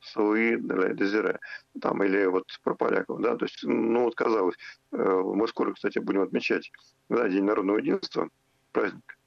Суи 0.01 0.57
Дезире, 0.93 1.39
там, 1.79 2.03
или 2.03 2.25
вот 2.25 2.45
про 2.63 2.73
поляков, 2.73 3.21
да, 3.21 3.35
то 3.35 3.45
есть, 3.45 3.59
ну, 3.63 4.05
вот 4.05 4.15
казалось, 4.15 4.55
мы 4.91 5.47
скоро, 5.47 5.73
кстати, 5.73 5.99
будем 5.99 6.21
отмечать, 6.21 6.71
да, 7.09 7.29
День 7.29 7.43
народного 7.43 7.77
единства, 7.77 8.29
праздник, 8.71 9.19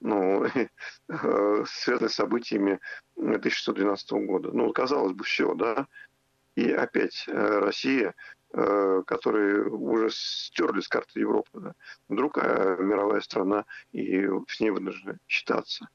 ну, 0.00 0.46
связанный 1.66 2.08
с 2.08 2.14
событиями 2.14 2.80
1612 3.16 4.12
года. 4.26 4.50
Ну, 4.52 4.72
казалось 4.72 5.12
бы, 5.12 5.24
все, 5.24 5.54
да, 5.54 5.86
и 6.54 6.70
опять 6.70 7.24
Россия 7.28 8.14
Э, 8.54 9.02
которые 9.06 9.64
уже 9.70 10.10
стерли 10.10 10.80
с 10.80 10.88
карты 10.88 11.20
Европы. 11.20 11.48
Да. 11.54 11.74
Вдруг 12.08 12.36
мировая 12.36 13.22
страна, 13.22 13.64
и 13.92 14.28
с 14.46 14.60
ней 14.60 14.68
вынуждены 14.68 15.18
считаться. 15.26 15.88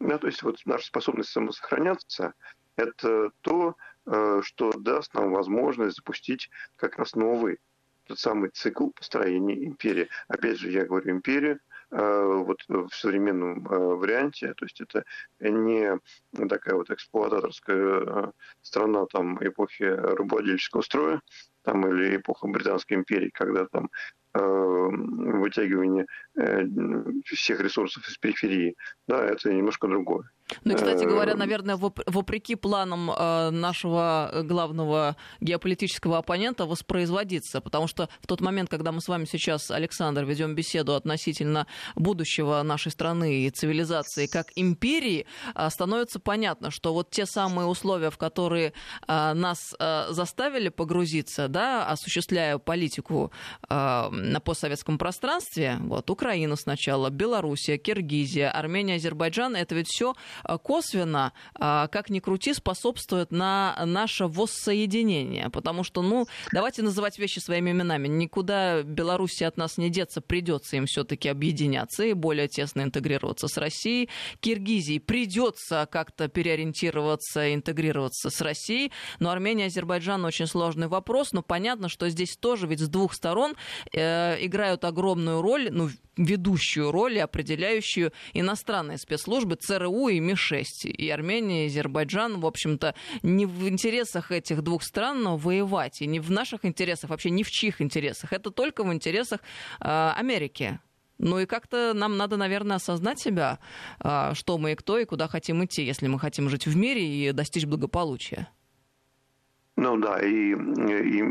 Да, 0.00 0.16
то 0.16 0.26
есть 0.26 0.42
вот 0.42 0.56
наша 0.64 0.86
способность 0.86 1.30
самосохраняться– 1.30 2.32
это 2.78 3.30
то, 3.42 3.76
э, 4.06 4.40
что 4.42 4.72
даст 4.72 5.14
нам 5.14 5.32
возможность 5.32 5.96
запустить 5.96 6.50
как 6.76 6.98
раз 6.98 7.14
новый 7.14 7.58
тот 8.04 8.18
самый 8.18 8.48
цикл 8.48 8.88
построения 8.88 9.66
империи. 9.66 10.08
Опять 10.28 10.58
же, 10.58 10.70
я 10.70 10.86
говорю 10.86 11.10
империя, 11.10 11.60
Э, 11.90 12.42
вот 12.44 12.62
в 12.68 12.90
современном 12.90 13.66
э, 13.66 13.78
варианте. 13.78 14.52
То 14.54 14.66
есть 14.66 14.80
это 14.80 15.04
не 15.40 15.98
такая 16.48 16.74
вот 16.74 16.90
эксплуататорская 16.90 18.32
страна 18.60 19.06
там 19.06 19.38
эпохи 19.40 19.84
рабовладельческого 19.84 20.82
строя, 20.82 21.22
там, 21.62 21.88
или 21.88 22.16
эпоха 22.16 22.46
Британской 22.46 22.96
империи, 22.96 23.30
когда 23.32 23.66
там 23.66 23.90
вытягивание 24.34 26.06
всех 27.24 27.60
ресурсов 27.60 28.08
из 28.08 28.16
периферии, 28.18 28.74
да, 29.06 29.24
это 29.24 29.52
немножко 29.52 29.88
другое. 29.88 30.30
Ну 30.64 30.72
и, 30.72 30.76
кстати 30.76 31.04
говоря, 31.04 31.34
наверное, 31.34 31.76
вопреки 31.76 32.54
планам 32.54 33.10
э, 33.10 33.50
нашего 33.50 34.30
главного 34.44 35.16
геополитического 35.40 36.18
оппонента 36.18 36.64
воспроизводиться, 36.64 37.60
потому 37.60 37.86
что 37.86 38.08
в 38.20 38.26
тот 38.26 38.40
момент, 38.40 38.70
когда 38.70 38.92
мы 38.92 39.00
с 39.00 39.08
вами 39.08 39.26
сейчас, 39.26 39.70
Александр, 39.70 40.24
ведем 40.24 40.54
беседу 40.54 40.94
относительно 40.94 41.66
будущего 41.96 42.62
нашей 42.62 42.92
страны 42.92 43.42
и 43.42 43.50
цивилизации 43.50 44.26
как 44.26 44.46
империи, 44.56 45.26
э, 45.54 45.68
становится 45.70 46.18
понятно, 46.18 46.70
что 46.70 46.94
вот 46.94 47.10
те 47.10 47.26
самые 47.26 47.66
условия, 47.66 48.10
в 48.10 48.18
которые 48.18 48.72
э, 49.06 49.32
нас 49.34 49.76
заставили 49.78 50.70
погрузиться, 50.70 51.48
да, 51.48 51.86
осуществляя 51.86 52.58
политику 52.58 53.32
на 54.18 54.40
постсоветском 54.40 54.98
пространстве, 54.98 55.78
вот 55.80 56.10
Украина 56.10 56.56
сначала, 56.56 57.10
Белоруссия, 57.10 57.78
Киргизия, 57.78 58.50
Армения, 58.50 58.96
Азербайджан, 58.96 59.56
это 59.56 59.74
ведь 59.74 59.88
все 59.88 60.14
Э, 60.44 60.58
косвенно, 60.58 61.32
э, 61.58 61.88
как 61.90 62.10
ни 62.10 62.20
крути, 62.20 62.54
способствует 62.54 63.30
на 63.30 63.76
наше 63.84 64.26
воссоединение. 64.26 65.50
Потому 65.50 65.84
что, 65.84 66.02
ну, 66.02 66.26
давайте 66.52 66.82
называть 66.82 67.18
вещи 67.18 67.38
своими 67.38 67.70
именами. 67.70 68.08
Никуда 68.08 68.82
Беларуси 68.82 69.44
от 69.44 69.56
нас 69.56 69.78
не 69.78 69.90
деться, 69.90 70.20
придется 70.20 70.76
им 70.76 70.86
все-таки 70.86 71.28
объединяться 71.28 72.04
и 72.04 72.12
более 72.12 72.48
тесно 72.48 72.82
интегрироваться 72.82 73.48
с 73.48 73.56
Россией. 73.56 74.08
Киргизии 74.40 74.98
придется 74.98 75.88
как-то 75.90 76.28
переориентироваться, 76.28 77.54
интегрироваться 77.54 78.30
с 78.30 78.40
Россией. 78.40 78.92
Но 79.18 79.30
Армения, 79.30 79.66
Азербайджан 79.66 80.24
очень 80.24 80.46
сложный 80.46 80.88
вопрос. 80.88 81.32
Но 81.32 81.42
понятно, 81.42 81.88
что 81.88 82.08
здесь 82.08 82.36
тоже 82.36 82.66
ведь 82.66 82.80
с 82.80 82.88
двух 82.88 83.14
сторон 83.14 83.54
э, 83.92 84.07
играют 84.40 84.84
огромную 84.84 85.42
роль, 85.42 85.68
ну, 85.70 85.88
ведущую 86.16 86.90
роль, 86.90 87.18
определяющую 87.20 88.12
иностранные 88.34 88.98
спецслужбы 88.98 89.56
ЦРУ 89.56 90.08
и 90.08 90.20
МИ-6. 90.20 90.88
И 90.88 91.08
Армения, 91.10 91.64
и 91.64 91.68
Азербайджан, 91.68 92.40
в 92.40 92.46
общем-то, 92.46 92.94
не 93.22 93.46
в 93.46 93.68
интересах 93.68 94.32
этих 94.32 94.62
двух 94.62 94.82
стран 94.82 95.36
воевать, 95.36 96.02
и 96.02 96.06
не 96.06 96.20
в 96.20 96.30
наших 96.30 96.64
интересах, 96.64 97.10
вообще 97.10 97.30
ни 97.30 97.42
в 97.42 97.50
чьих 97.50 97.80
интересах. 97.80 98.32
Это 98.32 98.50
только 98.50 98.84
в 98.84 98.92
интересах 98.92 99.40
э, 99.80 100.12
Америки. 100.16 100.80
Ну 101.18 101.40
и 101.40 101.46
как-то 101.46 101.92
нам 101.94 102.16
надо, 102.16 102.36
наверное, 102.36 102.76
осознать 102.76 103.20
себя, 103.20 103.58
э, 104.02 104.32
что 104.34 104.58
мы 104.58 104.72
и 104.72 104.74
кто, 104.74 104.98
и 104.98 105.04
куда 105.04 105.28
хотим 105.28 105.64
идти, 105.64 105.84
если 105.84 106.06
мы 106.06 106.18
хотим 106.18 106.48
жить 106.48 106.66
в 106.66 106.76
мире 106.76 107.06
и 107.06 107.32
достичь 107.32 107.64
благополучия. 107.64 108.48
Ну 109.80 109.96
да, 109.96 110.18
и, 110.18 110.54
и 110.54 111.22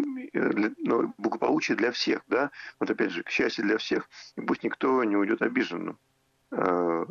ну, 0.78 1.14
благополучие 1.18 1.76
для 1.76 1.92
всех, 1.92 2.22
да, 2.28 2.50
вот 2.80 2.90
опять 2.90 3.12
же, 3.12 3.22
к 3.24 3.30
счастью 3.30 3.66
для 3.66 3.78
всех, 3.78 4.10
и 4.38 4.42
пусть 4.42 4.64
никто 4.64 5.04
не 5.04 5.18
уйдет 5.18 5.42
обиженным, 5.42 6.00
э, 6.52 7.06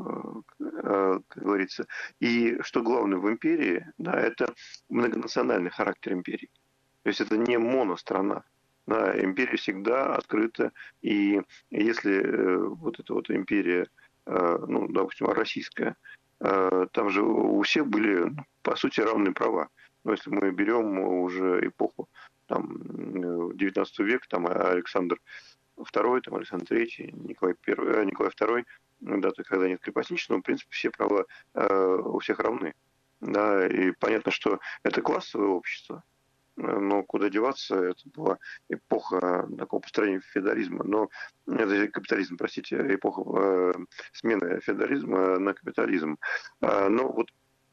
э, 0.61 1.21
как 1.29 1.43
говорится. 1.45 1.87
И 2.21 2.57
что 2.63 2.83
главное 2.83 3.19
в 3.19 3.31
империи, 3.31 3.87
да, 3.99 4.19
это 4.19 4.55
многонациональный 4.89 5.69
характер 5.69 6.15
империи. 6.15 6.49
То 7.03 7.11
есть 7.11 7.21
это 7.21 7.37
не 7.37 7.59
монострана. 7.59 8.43
Да, 8.87 9.23
империя 9.23 9.59
всегда 9.59 10.15
открыта, 10.15 10.73
и 11.03 11.43
если 11.69 12.15
э, 12.15 12.57
вот 12.57 12.99
эта 12.99 13.13
вот 13.13 13.31
империя, 13.31 13.91
ну, 14.25 14.89
допустим, 14.89 15.27
российская, 15.27 15.97
там 16.39 17.11
же 17.11 17.23
у 17.23 17.61
всех 17.63 17.87
были, 17.87 18.33
по 18.63 18.75
сути, 18.75 19.01
равные 19.01 19.33
права. 19.33 19.69
Но 20.07 20.13
если 20.13 20.31
мы 20.31 20.53
берем 20.53 21.01
уже 21.01 21.67
эпоху 21.67 22.09
там, 22.47 22.79
19 23.57 23.99
века, 23.99 24.25
там 24.29 24.47
Александр 24.47 25.19
II, 25.77 26.21
там 26.21 26.37
Александр 26.37 26.65
III, 26.73 27.11
Николай, 27.27 27.57
I, 27.67 27.75
э, 27.75 28.05
Николай 28.05 28.31
II, 28.31 28.65
даты, 29.01 29.43
когда 29.43 29.67
нет 29.67 29.81
крепостничества, 29.81 30.37
в 30.37 30.43
принципе, 30.43 30.71
все 30.71 30.91
права 30.91 31.27
э, 31.55 31.97
у 32.05 32.21
всех 32.21 32.39
равны. 32.39 32.75
Да, 33.21 33.67
и 33.67 33.91
понятно, 33.91 34.31
что 34.31 34.61
это 34.85 35.03
классовое 35.03 35.49
общество, 35.49 36.05
но 36.55 37.03
куда 37.03 37.29
деваться, 37.29 37.75
это 37.75 38.03
была 38.15 38.39
эпоха 38.69 39.49
такого 39.59 39.81
построения 39.81 40.21
феодализма, 40.21 40.85
но 40.85 41.11
это 41.49 41.89
капитализм, 41.89 42.37
простите, 42.37 42.77
эпоха 42.95 43.23
э, 43.41 43.73
смены 44.13 44.61
феодализма 44.61 45.41
на 45.41 45.53
капитализм. 45.53 46.17
Э, 46.61 46.87
но 46.89 47.09
вот 47.09 47.29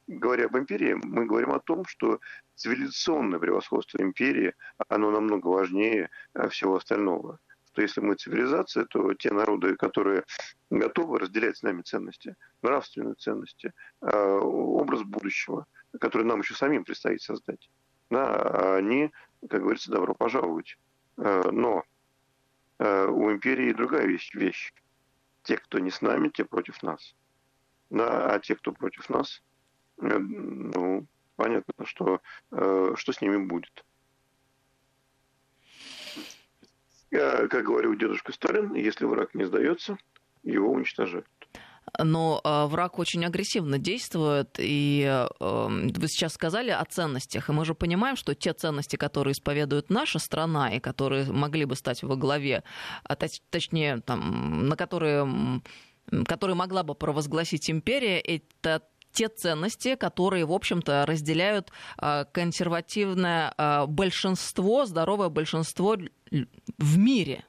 говоря 0.08 0.46
об 0.46 0.58
империи, 0.58 0.94
мы 1.04 1.26
говорим 1.26 1.52
о 1.52 1.60
том, 1.60 1.86
что 1.86 2.20
цивилизационное 2.56 3.40
превосходство 3.40 4.02
империи, 4.02 4.54
оно 4.88 5.12
намного 5.12 5.48
важнее 5.48 6.10
э, 6.34 6.50
всего 6.50 6.76
остального. 6.76 7.40
Что 7.72 7.82
если 7.82 8.02
мы 8.02 8.16
цивилизация, 8.16 8.86
то 8.86 9.14
те 9.16 9.32
народы, 9.32 9.76
которые 9.76 10.24
готовы 10.70 11.20
разделять 11.20 11.58
с 11.58 11.64
нами 11.64 11.82
ценности, 11.82 12.36
нравственные 12.62 13.16
ценности, 13.16 13.74
э, 14.02 14.40
образ 14.40 15.02
будущего, 15.04 15.66
который 16.00 16.24
нам 16.24 16.42
еще 16.42 16.54
самим 16.54 16.84
предстоит 16.84 17.22
создать, 17.22 17.70
да, 18.10 18.76
они, 18.78 19.12
как 19.50 19.62
говорится, 19.62 19.92
добро 19.92 20.14
пожаловать. 20.14 20.78
Э, 21.18 21.50
но 21.52 21.84
у 22.80 23.32
империи 23.32 23.72
другая 23.72 24.06
вещь, 24.08 24.34
вещь. 24.34 24.74
Те, 25.44 25.58
кто 25.58 25.80
не 25.80 25.90
с 25.90 26.02
нами, 26.02 26.30
те 26.30 26.44
против 26.44 26.82
нас. 26.84 27.16
Да, 27.90 28.34
а 28.34 28.40
те, 28.40 28.56
кто 28.56 28.74
против 28.74 29.10
нас, 29.10 29.42
ну, 30.04 31.06
понятно, 31.36 31.86
что, 31.86 32.22
э, 32.52 32.94
что 32.96 33.14
с 33.14 33.22
ними 33.22 33.38
будет. 33.38 33.84
Я, 37.12 37.48
как 37.48 37.66
говорил 37.66 37.96
дедушка 37.96 38.32
Сталин, 38.34 38.74
если 38.74 39.06
враг 39.06 39.36
не 39.36 39.46
сдается, 39.46 39.98
его 40.44 40.72
уничтожают. 40.72 41.28
Но 42.00 42.42
э, 42.44 42.66
враг 42.68 42.98
очень 42.98 43.24
агрессивно 43.26 43.78
действует, 43.78 44.56
и 44.58 45.04
э, 45.06 45.28
вы 45.40 46.08
сейчас 46.08 46.34
сказали 46.34 46.72
о 46.72 46.84
ценностях, 46.86 47.50
и 47.50 47.52
мы 47.52 47.66
же 47.66 47.76
понимаем, 47.76 48.16
что 48.16 48.34
те 48.34 48.54
ценности, 48.54 48.96
которые 48.96 49.34
исповедует 49.34 49.90
наша 49.90 50.18
страна, 50.18 50.74
и 50.74 50.80
которые 50.80 51.32
могли 51.32 51.66
бы 51.66 51.76
стать 51.76 52.02
во 52.02 52.16
главе, 52.16 52.64
а 53.04 53.16
точ, 53.16 53.42
точнее, 53.52 54.02
там, 54.02 54.68
на 54.68 54.76
которые 54.76 55.62
которые 56.26 56.56
могла 56.56 56.84
бы 56.84 56.96
провозгласить 56.96 57.70
империя, 57.70 58.20
это 58.20 58.82
те 59.14 59.30
ценности, 59.30 59.96
которые, 59.96 60.46
в 60.46 60.52
общем-то, 60.52 61.06
разделяют 61.06 61.72
а, 61.98 62.26
консервативное 62.26 63.54
а, 63.58 63.86
большинство, 63.88 64.86
здоровое 64.86 65.30
большинство 65.30 65.96
в 66.78 66.98
мире. 66.98 67.46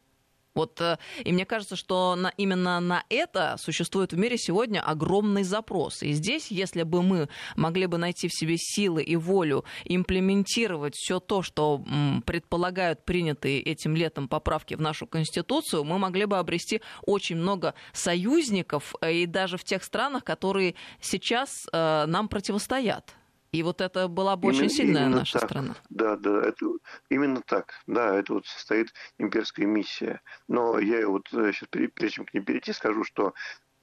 Вот, 0.55 0.81
э, 0.81 0.99
и 1.25 1.33
мне 1.33 1.45
кажется, 1.45 1.77
что 1.77 2.15
на, 2.15 2.33
именно 2.37 2.79
на 2.81 3.05
это 3.09 3.57
существует 3.59 4.13
в 4.13 4.19
мире 4.19 4.39
сегодня 4.39 4.81
огромный 4.81 5.43
запрос. 5.43 6.03
И 6.03 6.13
здесь, 6.13 6.51
если 6.51 6.85
бы 6.85 7.03
мы 7.03 7.29
могли 7.57 7.87
бы 7.87 7.99
найти 7.99 8.29
в 8.29 8.33
себе 8.33 8.57
силы 8.57 9.03
и 9.03 9.17
волю 9.17 9.65
имплементировать 9.85 10.95
все 10.95 11.19
то, 11.19 11.43
что 11.43 11.83
м, 11.87 12.23
предполагают 12.23 13.05
принятые 13.05 13.61
этим 13.61 13.97
летом 13.97 14.29
поправки 14.29 14.75
в 14.75 14.81
нашу 14.81 15.07
Конституцию, 15.07 15.85
мы 15.85 15.99
могли 15.99 16.25
бы 16.27 16.39
обрести 16.39 16.81
очень 17.03 17.37
много 17.37 17.75
союзников 17.93 18.95
э, 19.01 19.13
и 19.13 19.27
даже 19.27 19.57
в 19.57 19.65
тех 19.65 19.83
странах, 19.83 20.23
которые 20.23 20.77
сейчас 21.01 21.67
э, 21.73 22.05
нам 22.07 22.29
противостоят. 22.29 23.15
И 23.55 23.63
вот 23.63 23.81
это 23.81 24.09
была 24.09 24.37
бы 24.37 24.49
именно, 24.49 24.65
очень 24.65 24.71
сильная 24.71 25.09
наша 25.09 25.39
так. 25.39 25.51
страна. 25.51 25.77
Да, 25.89 26.17
да, 26.17 26.43
это 26.43 26.67
именно 27.09 27.41
так. 27.41 27.75
Да, 27.87 28.15
это 28.15 28.35
вот 28.35 28.47
состоит 28.47 28.93
имперская 29.19 29.67
миссия. 29.67 30.21
Но 30.49 30.79
я 30.79 31.07
вот 31.09 31.29
сейчас, 31.31 31.69
прежде 31.71 32.11
чем 32.11 32.27
к 32.27 32.35
ней 32.35 32.41
перейти, 32.41 32.73
скажу, 32.73 33.05
что 33.05 33.33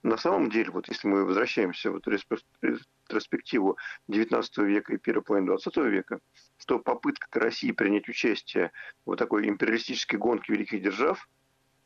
на 0.03 0.17
самом 0.17 0.49
деле, 0.49 0.71
вот 0.71 0.87
если 0.87 1.07
мы 1.07 1.25
возвращаемся 1.25 1.91
в 1.91 1.97
эту 1.97 2.11
ретроспективу 2.11 3.77
19 4.07 4.57
века 4.57 4.93
и 4.93 4.97
первой 4.97 5.21
половины 5.21 5.47
20 5.47 5.77
века, 5.77 6.19
то 6.65 6.79
попытка 6.79 7.39
России 7.39 7.71
принять 7.71 8.09
участие 8.09 8.71
в 9.05 9.11
вот 9.11 9.19
такой 9.19 9.47
империалистической 9.47 10.17
гонке 10.17 10.53
великих 10.53 10.81
держав 10.81 11.29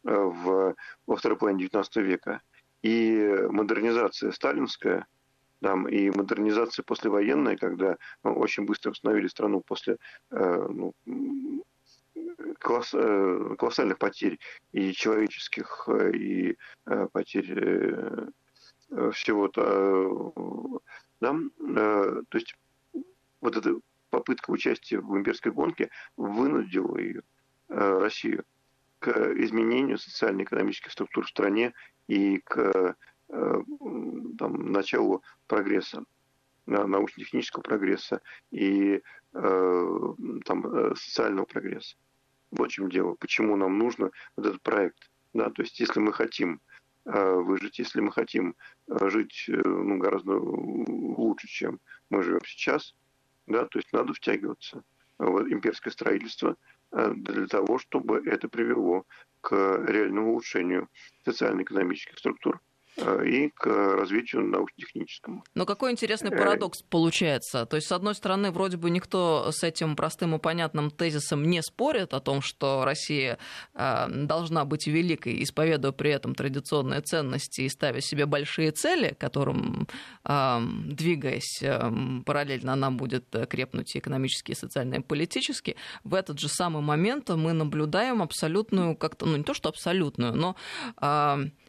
э, 0.06 0.12
в, 0.14 0.76
во 1.06 1.16
второй 1.16 1.38
половине 1.38 1.66
19 1.66 1.96
века 1.98 2.42
и 2.82 3.48
модернизация 3.50 4.32
сталинская, 4.32 5.08
там, 5.62 5.88
и 5.88 6.10
модернизация 6.10 6.84
послевоенная, 6.84 7.58
когда 7.58 7.98
ну, 8.24 8.34
очень 8.34 8.66
быстро 8.66 8.92
восстановили 8.92 9.28
страну 9.28 9.62
после 9.62 9.98
э, 10.32 10.68
ну, 10.70 10.94
колосс, 12.60 12.94
э, 12.94 13.56
колоссальных 13.58 13.98
потерь 13.98 14.40
и 14.72 14.92
человеческих, 14.94 15.88
э, 15.88 16.12
и 16.14 16.58
э, 16.86 17.08
потерь 17.12 17.54
э, 17.56 18.28
всего-то. 19.12 20.34
Да? 21.20 21.36
То 21.58 22.38
есть 22.38 22.56
вот 23.42 23.58
эта 23.58 23.76
попытка 24.10 24.52
участия 24.52 25.00
в 25.00 25.18
имперской 25.18 25.52
гонке 25.52 25.90
вынудила 26.18 26.98
ее, 26.98 27.24
Россию 27.68 28.44
к 29.00 29.10
изменению 29.10 29.98
социально-экономических 29.98 30.92
структур 30.92 31.26
в 31.26 31.30
стране 31.30 31.74
и 32.08 32.38
к 32.40 32.96
там, 33.28 34.72
началу 34.72 35.24
прогресса, 35.48 36.04
научно-технического 36.66 37.62
прогресса 37.62 38.22
и 38.52 39.02
там, 39.32 40.96
социального 40.96 41.46
прогресса. 41.46 41.96
Вот 42.52 42.70
в 42.70 42.74
чем 42.74 42.90
дело. 42.90 43.16
Почему 43.16 43.56
нам 43.56 43.78
нужно 43.78 44.12
вот 44.36 44.46
этот 44.46 44.62
проект. 44.62 45.10
Да? 45.34 45.50
То 45.50 45.62
есть 45.62 45.80
если 45.80 46.00
мы 46.00 46.14
хотим 46.14 46.62
э, 47.06 47.34
выжить, 47.36 47.80
если 47.80 48.00
мы 48.00 48.12
хотим 48.12 48.56
э, 48.88 49.10
жить 49.10 49.46
э, 49.50 49.62
ну, 49.66 49.98
гораздо 49.98 50.38
лучше, 50.38 51.48
чем 51.48 51.80
мы 52.10 52.24
живем 52.24 52.46
сейчас, 52.46 52.96
да, 53.48 53.66
то 53.66 53.80
есть 53.80 53.92
надо 53.94 54.14
втягиваться 54.14 54.84
в 55.18 55.52
имперское 55.52 55.92
строительство 55.92 56.58
для 56.92 57.48
того, 57.48 57.78
чтобы 57.78 58.22
это 58.26 58.48
привело 58.48 59.06
к 59.42 59.54
реальному 59.88 60.32
улучшению 60.32 60.90
социально-экономических 61.24 62.18
структур 62.18 62.60
Э, 62.60 62.75
и 62.98 63.50
к 63.50 63.66
развитию 63.66 64.44
научно-техническому. 64.44 65.44
Но 65.54 65.66
какой 65.66 65.92
интересный 65.92 66.32
э, 66.32 66.38
парадокс 66.38 66.82
получается. 66.84 67.66
То 67.66 67.76
есть, 67.76 67.88
с 67.88 67.92
одной 67.92 68.16
стороны, 68.16 68.52
вроде 68.52 68.78
бы 68.78 68.90
никто 68.90 69.52
с 69.52 69.64
этим 69.64 69.96
простым 69.96 70.36
и 70.36 70.40
понятным 70.40 70.92
тезисом 70.92 71.44
не 71.44 71.62
спорит 71.62 72.14
о 72.14 72.20
том, 72.20 72.42
что 72.42 72.86
Россия 72.86 73.38
э, 73.74 74.08
должна 74.10 74.66
быть 74.66 74.88
великой, 74.88 75.44
исповедуя 75.44 75.92
при 75.92 76.12
этом 76.12 76.36
традиционные 76.36 77.02
ценности 77.02 77.62
и 77.62 77.70
ставя 77.70 78.02
себе 78.02 78.26
большие 78.26 78.72
цели, 78.72 79.16
которым, 79.18 79.88
двигаясь 80.24 81.62
параллельно, 82.26 82.74
она 82.74 82.92
будет 82.92 83.26
крепнуть 83.50 83.96
и 83.96 84.00
экономически, 84.00 84.52
и 84.52 84.56
социально, 84.56 84.96
и 84.96 85.00
политически. 85.00 85.76
В 86.04 86.14
этот 86.14 86.40
же 86.40 86.48
самый 86.48 86.82
момент 86.82 87.30
мы 87.30 87.54
наблюдаем 87.54 88.22
абсолютную, 88.22 88.96
как-то, 88.96 89.26
ну 89.26 89.38
не 89.38 89.44
то 89.44 89.54
что 89.54 89.70
абсолютную, 89.70 90.34
но 90.36 90.56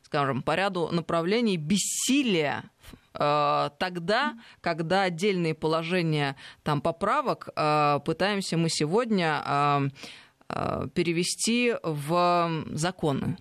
скажем, 0.06 0.42
по 0.42 0.54
ряду 0.54 0.88
направлений 0.92 1.56
бессилия 1.56 2.70
э, 3.14 3.70
тогда, 3.78 4.38
когда 4.60 5.02
отдельные 5.02 5.54
положения 5.54 6.36
там, 6.62 6.80
поправок 6.80 7.48
э, 7.56 7.98
пытаемся 8.04 8.56
мы 8.56 8.68
сегодня 8.68 9.90
э, 10.48 10.88
перевести 10.94 11.74
в 11.82 12.64
законы. 12.70 13.36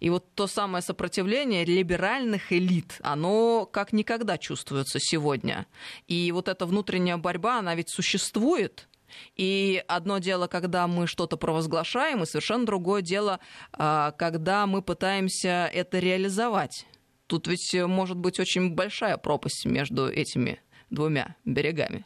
И 0.00 0.10
вот 0.10 0.34
то 0.34 0.48
самое 0.48 0.82
сопротивление 0.82 1.64
либеральных 1.64 2.52
элит, 2.52 2.98
оно 3.02 3.64
как 3.64 3.92
никогда 3.92 4.38
чувствуется 4.38 4.98
сегодня. 5.00 5.66
И 6.08 6.32
вот 6.32 6.48
эта 6.48 6.66
внутренняя 6.66 7.16
борьба, 7.16 7.60
она 7.60 7.76
ведь 7.76 7.90
существует, 7.90 8.88
и 9.36 9.82
одно 9.88 10.18
дело, 10.18 10.46
когда 10.46 10.86
мы 10.86 11.06
что-то 11.06 11.36
провозглашаем, 11.36 12.22
и 12.22 12.26
совершенно 12.26 12.66
другое 12.66 13.02
дело, 13.02 13.40
а, 13.72 14.12
когда 14.12 14.66
мы 14.66 14.82
пытаемся 14.82 15.70
это 15.72 15.98
реализовать. 15.98 16.86
Тут 17.26 17.46
ведь 17.46 17.74
может 17.74 18.16
быть 18.16 18.38
очень 18.40 18.74
большая 18.74 19.16
пропасть 19.16 19.64
между 19.64 20.08
этими 20.08 20.60
двумя 20.90 21.36
берегами. 21.44 22.04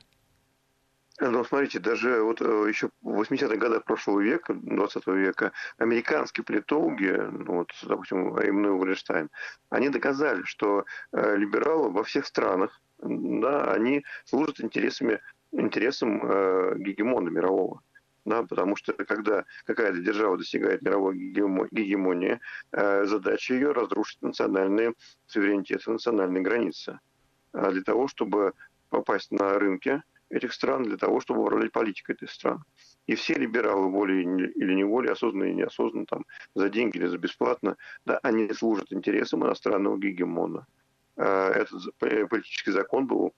Ну, 1.19 1.45
смотрите, 1.45 1.79
даже 1.79 2.23
вот 2.23 2.42
э, 2.42 2.66
еще 2.69 2.90
в 3.01 3.23
80-х 3.23 3.57
годах 3.57 3.85
прошлого 3.85 4.21
века, 4.21 4.53
20 4.53 5.07
века, 5.07 5.53
американские 5.79 6.45
политологи, 6.45 7.09
ну, 7.09 7.55
вот, 7.55 7.73
допустим, 7.83 8.37
Эммануэл 8.37 8.79
Валерштайн, 8.79 9.31
они 9.71 9.88
доказали, 9.88 10.42
что 10.42 10.85
э, 11.12 11.37
либералы 11.37 11.90
во 11.90 12.05
всех 12.05 12.27
странах, 12.27 12.83
да, 12.99 13.73
они 13.73 14.05
служат 14.27 14.61
интересами 14.61 15.21
интересам 15.53 16.21
э, 16.23 16.75
гегемона 16.79 17.29
мирового. 17.29 17.83
Да, 18.25 18.43
потому 18.43 18.75
что 18.75 18.93
когда 18.93 19.45
какая-то 19.67 20.01
держава 20.01 20.37
достигает 20.37 20.83
мировой 20.83 21.17
гегемонии, 21.17 22.41
э, 22.73 23.05
задача 23.05 23.55
ее 23.55 23.71
разрушить 23.71 24.21
национальные 24.21 24.95
суверенитеты, 25.27 25.91
национальные 25.91 26.43
границы. 26.43 26.99
А 27.53 27.71
для 27.71 27.83
того, 27.83 28.09
чтобы 28.09 28.53
попасть 28.91 29.31
на 29.31 29.59
рынки 29.59 30.03
этих 30.29 30.53
стран, 30.53 30.83
для 30.83 30.97
того, 30.97 31.21
чтобы 31.21 31.43
управлять 31.43 31.73
политикой 31.73 32.13
этих 32.17 32.31
стран. 32.31 32.65
И 33.07 33.15
все 33.15 33.35
либералы, 33.35 33.91
волей 33.91 34.23
или 34.23 34.75
неволей, 34.75 35.11
осознанно 35.11 35.45
или 35.45 35.55
неосознанно, 35.55 36.07
там, 36.07 36.25
за 36.55 36.69
деньги 36.69 36.97
или 36.97 37.07
за 37.07 37.19
бесплатно, 37.19 37.77
да, 38.05 38.19
они 38.25 38.53
служат 38.53 38.93
интересам 38.93 39.45
иностранного 39.45 39.99
гегемона. 39.99 40.67
Э, 41.16 41.48
этот 41.50 41.96
политический 41.98 42.72
закон 42.72 43.07
был 43.07 43.35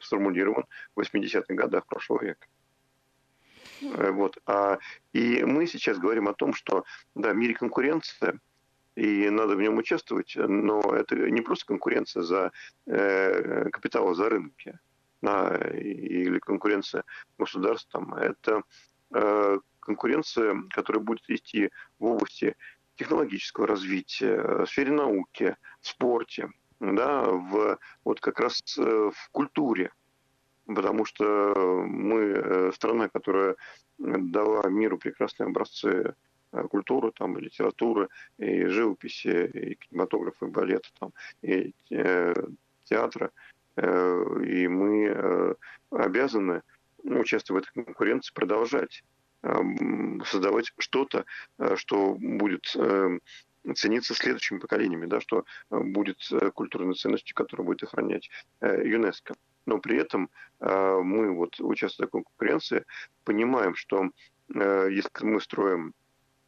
сформулирован 0.00 0.64
в 0.94 1.00
80-х 1.00 1.54
годах 1.54 1.86
прошлого 1.86 2.22
века. 2.22 2.46
Э, 3.82 4.10
вот. 4.10 4.38
А, 4.46 4.78
и 5.12 5.44
мы 5.44 5.66
сейчас 5.66 5.98
говорим 5.98 6.28
о 6.28 6.34
том, 6.34 6.54
что 6.54 6.84
да, 7.14 7.32
в 7.32 7.36
мире 7.36 7.54
конкуренция, 7.54 8.38
и 8.94 9.30
надо 9.30 9.54
в 9.54 9.60
нем 9.60 9.78
участвовать, 9.78 10.34
но 10.36 10.80
это 10.80 11.14
не 11.14 11.40
просто 11.40 11.66
конкуренция 11.66 12.22
за 12.22 12.52
э, 12.86 13.70
капитал 13.70 14.12
за 14.14 14.28
рынки, 14.28 14.78
да, 15.22 15.56
или 15.72 16.38
конкуренция 16.40 17.04
государств, 17.38 17.88
там, 17.92 18.14
это 18.14 18.62
э, 19.14 19.58
конкуренция, 19.80 20.56
которая 20.70 21.02
будет 21.02 21.28
идти 21.28 21.70
в 21.98 22.06
области 22.06 22.56
технологического 22.96 23.68
развития, 23.68 24.42
в 24.42 24.66
сфере 24.66 24.90
науки, 24.90 25.56
в 25.80 25.86
спорте, 25.86 26.50
да, 26.80 27.24
в, 27.24 27.78
вот 28.04 28.20
как 28.20 28.40
раз 28.40 28.62
э, 28.78 28.82
в 28.82 29.30
культуре. 29.30 29.90
Потому 30.66 31.04
что 31.04 31.54
мы 31.86 32.20
э, 32.20 32.72
страна, 32.74 33.08
которая 33.08 33.56
дала 33.98 34.68
миру 34.68 34.98
прекрасные 34.98 35.48
образцы 35.48 36.14
э, 36.52 36.62
культуры, 36.68 37.10
там, 37.12 37.38
и 37.38 37.42
литературы, 37.42 38.08
и 38.38 38.66
живописи, 38.66 39.46
и 39.46 39.74
кинематографа, 39.74 40.46
и 40.46 40.50
балета, 40.50 40.88
там, 40.98 41.12
и 41.42 41.74
театра. 42.84 43.30
И 43.76 44.66
мы 44.66 45.56
обязаны, 45.90 46.62
участвуя 47.04 47.60
в 47.60 47.62
этой 47.62 47.84
конкуренции, 47.84 48.34
продолжать 48.34 49.04
создавать 50.24 50.72
что-то, 50.78 51.24
что 51.76 52.16
будет 52.18 52.74
цениться 53.74 54.14
следующими 54.14 54.58
поколениями, 54.58 55.06
да, 55.06 55.20
что 55.20 55.44
э, 55.70 55.78
будет 55.78 56.18
э, 56.32 56.50
культурной 56.50 56.94
ценностью, 56.94 57.34
которую 57.34 57.66
будет 57.66 57.82
охранять 57.82 58.30
э, 58.60 58.82
ЮНЕСКО. 58.84 59.34
Но 59.66 59.78
при 59.78 59.98
этом 59.98 60.30
мы, 60.60 61.30
вот, 61.34 61.60
участвуя 61.60 62.06
в 62.06 62.08
такой 62.08 62.22
конкуренции, 62.24 62.86
понимаем, 63.24 63.74
что 63.74 64.08
если 64.48 65.10
мы 65.20 65.42
строим 65.42 65.92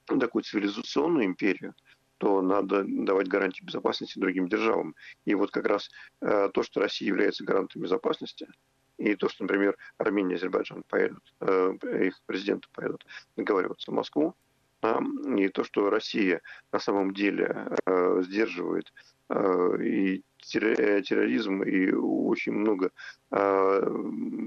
такую 0.07 0.43
цивилизационную 0.43 1.27
империю, 1.27 1.75
то 2.17 2.41
надо 2.41 2.83
давать 2.89 3.29
гарантии 3.29 3.63
безопасности 3.63 4.19
другим 4.19 4.49
державам. 4.49 4.95
И 5.27 5.35
вот 5.35 5.51
как 5.51 5.67
раз 5.67 5.91
то, 6.21 6.63
что 6.63 6.81
Россия 6.81 7.09
является 7.09 7.45
гарантом 7.45 7.83
безопасности, 7.83 8.49
и 8.97 9.15
то, 9.17 9.29
что, 9.29 9.45
например, 9.45 9.77
Армения 9.99 10.37
и 10.37 10.37
Азербайджан 10.37 10.83
поедут, 10.89 11.35
их 11.43 12.23
президенты 12.25 12.69
поедут 12.73 13.05
договариваться 13.37 13.91
в 13.91 13.95
Москву, 13.95 14.35
и 14.83 15.49
то, 15.49 15.65
что 15.65 15.91
Россия 15.91 16.41
на 16.73 16.79
самом 16.79 17.13
деле 17.13 17.69
э, 17.87 18.23
сдерживает 18.23 18.93
э, 19.29 19.83
и 19.83 20.25
терроризм, 20.39 21.63
и 21.63 21.93
очень 21.93 22.53
много 22.53 22.91
э, 23.31 23.81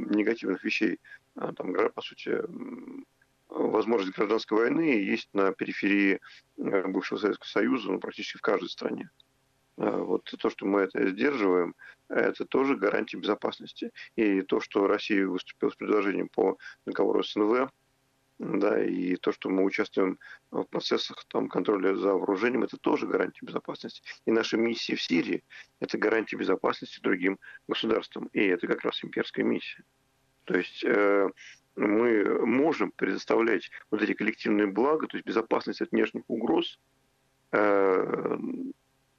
негативных 0.10 0.64
вещей, 0.64 1.00
там, 1.36 1.74
по 1.94 2.02
сути, 2.02 2.42
возможность 3.50 4.16
гражданской 4.16 4.58
войны 4.58 4.82
есть 4.82 5.30
на 5.34 5.52
периферии 5.52 6.20
бывшего 6.58 7.20
Советского 7.20 7.48
Союза, 7.48 7.92
ну, 7.92 8.00
практически 8.00 8.38
в 8.38 8.42
каждой 8.42 8.70
стране. 8.70 9.10
Вот 9.78 10.26
то, 10.26 10.50
что 10.52 10.68
мы 10.68 10.82
это 10.82 11.10
сдерживаем, 11.10 11.76
это 12.08 12.46
тоже 12.46 12.76
гарантия 12.76 13.18
безопасности. 13.18 13.92
И 14.16 14.42
то, 14.42 14.60
что 14.60 14.86
Россия 14.86 15.26
выступила 15.26 15.72
с 15.72 15.76
предложением 15.76 16.30
по 16.30 16.58
договору 16.86 17.24
СНВ, 17.24 17.72
да, 18.44 18.84
и 18.84 19.16
то, 19.16 19.32
что 19.32 19.50
мы 19.50 19.64
участвуем 19.64 20.20
в 20.52 20.64
процессах 20.66 21.24
там, 21.28 21.48
контроля 21.48 21.96
за 21.96 22.14
вооружением, 22.14 22.64
это 22.64 22.78
тоже 22.78 23.08
гарантия 23.08 23.46
безопасности. 23.46 24.02
И 24.26 24.32
наша 24.32 24.58
миссия 24.58 24.96
в 24.96 25.02
Сирии– 25.02 25.44
это 25.80 25.98
гарантия 25.98 26.36
безопасности 26.36 27.00
другим 27.02 27.40
государствам. 27.68 28.30
И 28.34 28.42
это 28.42 28.68
как 28.68 28.82
раз 28.82 29.04
имперская 29.04 29.46
миссия. 29.46 29.84
То 30.46 30.58
есть 30.58 30.84
э, 30.84 31.30
мы 31.76 32.46
можем 32.46 32.92
предоставлять 32.92 33.72
вот 33.90 34.02
эти 34.02 34.14
коллективные 34.14 34.68
блага, 34.68 35.08
то 35.08 35.18
есть 35.18 35.26
безопасность 35.26 35.82
от 35.82 35.92
внешних 35.92 36.24
угроз, 36.28 36.80
э, 37.52 38.38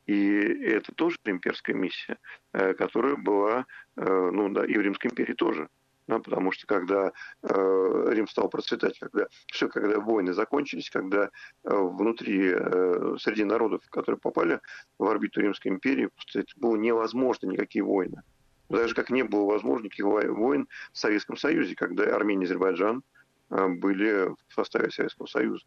и 0.07 0.39
это 0.67 0.93
тоже 0.93 1.19
имперская 1.25 1.75
миссия, 1.75 2.19
э, 2.53 2.75
которая 2.75 3.17
была 3.17 3.67
э, 3.97 4.31
ну, 4.33 4.51
да, 4.51 4.67
и 4.67 4.77
в 4.77 4.81
Римской 4.81 5.11
империи 5.11 5.33
тоже. 5.33 5.69
Да, 6.07 6.19
потому 6.19 6.53
что 6.53 6.67
когда 6.67 7.13
э, 7.43 8.07
Рим 8.11 8.29
стал 8.29 8.51
процветать, 8.51 8.99
когда 8.99 9.27
все, 9.47 9.69
когда 9.69 9.99
войны 10.01 10.35
закончились, 10.35 10.91
когда 10.91 11.25
э, 11.25 11.29
внутри 11.65 12.53
э, 12.55 13.17
среди 13.19 13.45
народов, 13.45 13.81
которые 13.89 14.19
попали 14.19 14.61
в 14.99 15.07
орбиту 15.07 15.41
Римской 15.41 15.73
империи, 15.73 16.11
это 16.35 16.47
было 16.57 16.77
невозможно 16.77 17.47
никакие 17.47 17.83
войны. 17.83 18.23
Даже 18.69 18.95
как 18.95 19.09
не 19.09 19.23
было 19.23 19.47
возможно 19.47 19.87
никаких 19.87 20.05
войн 20.05 20.69
в 20.93 20.99
Советском 20.99 21.39
Союзе, 21.39 21.75
когда 21.75 22.15
Армения 22.15 22.43
и 22.43 22.47
Азербайджан 22.47 23.03
э, 23.49 23.69
были 23.69 24.29
в 24.49 24.55
составе 24.55 24.91
Советского 24.91 25.27
Союза. 25.27 25.65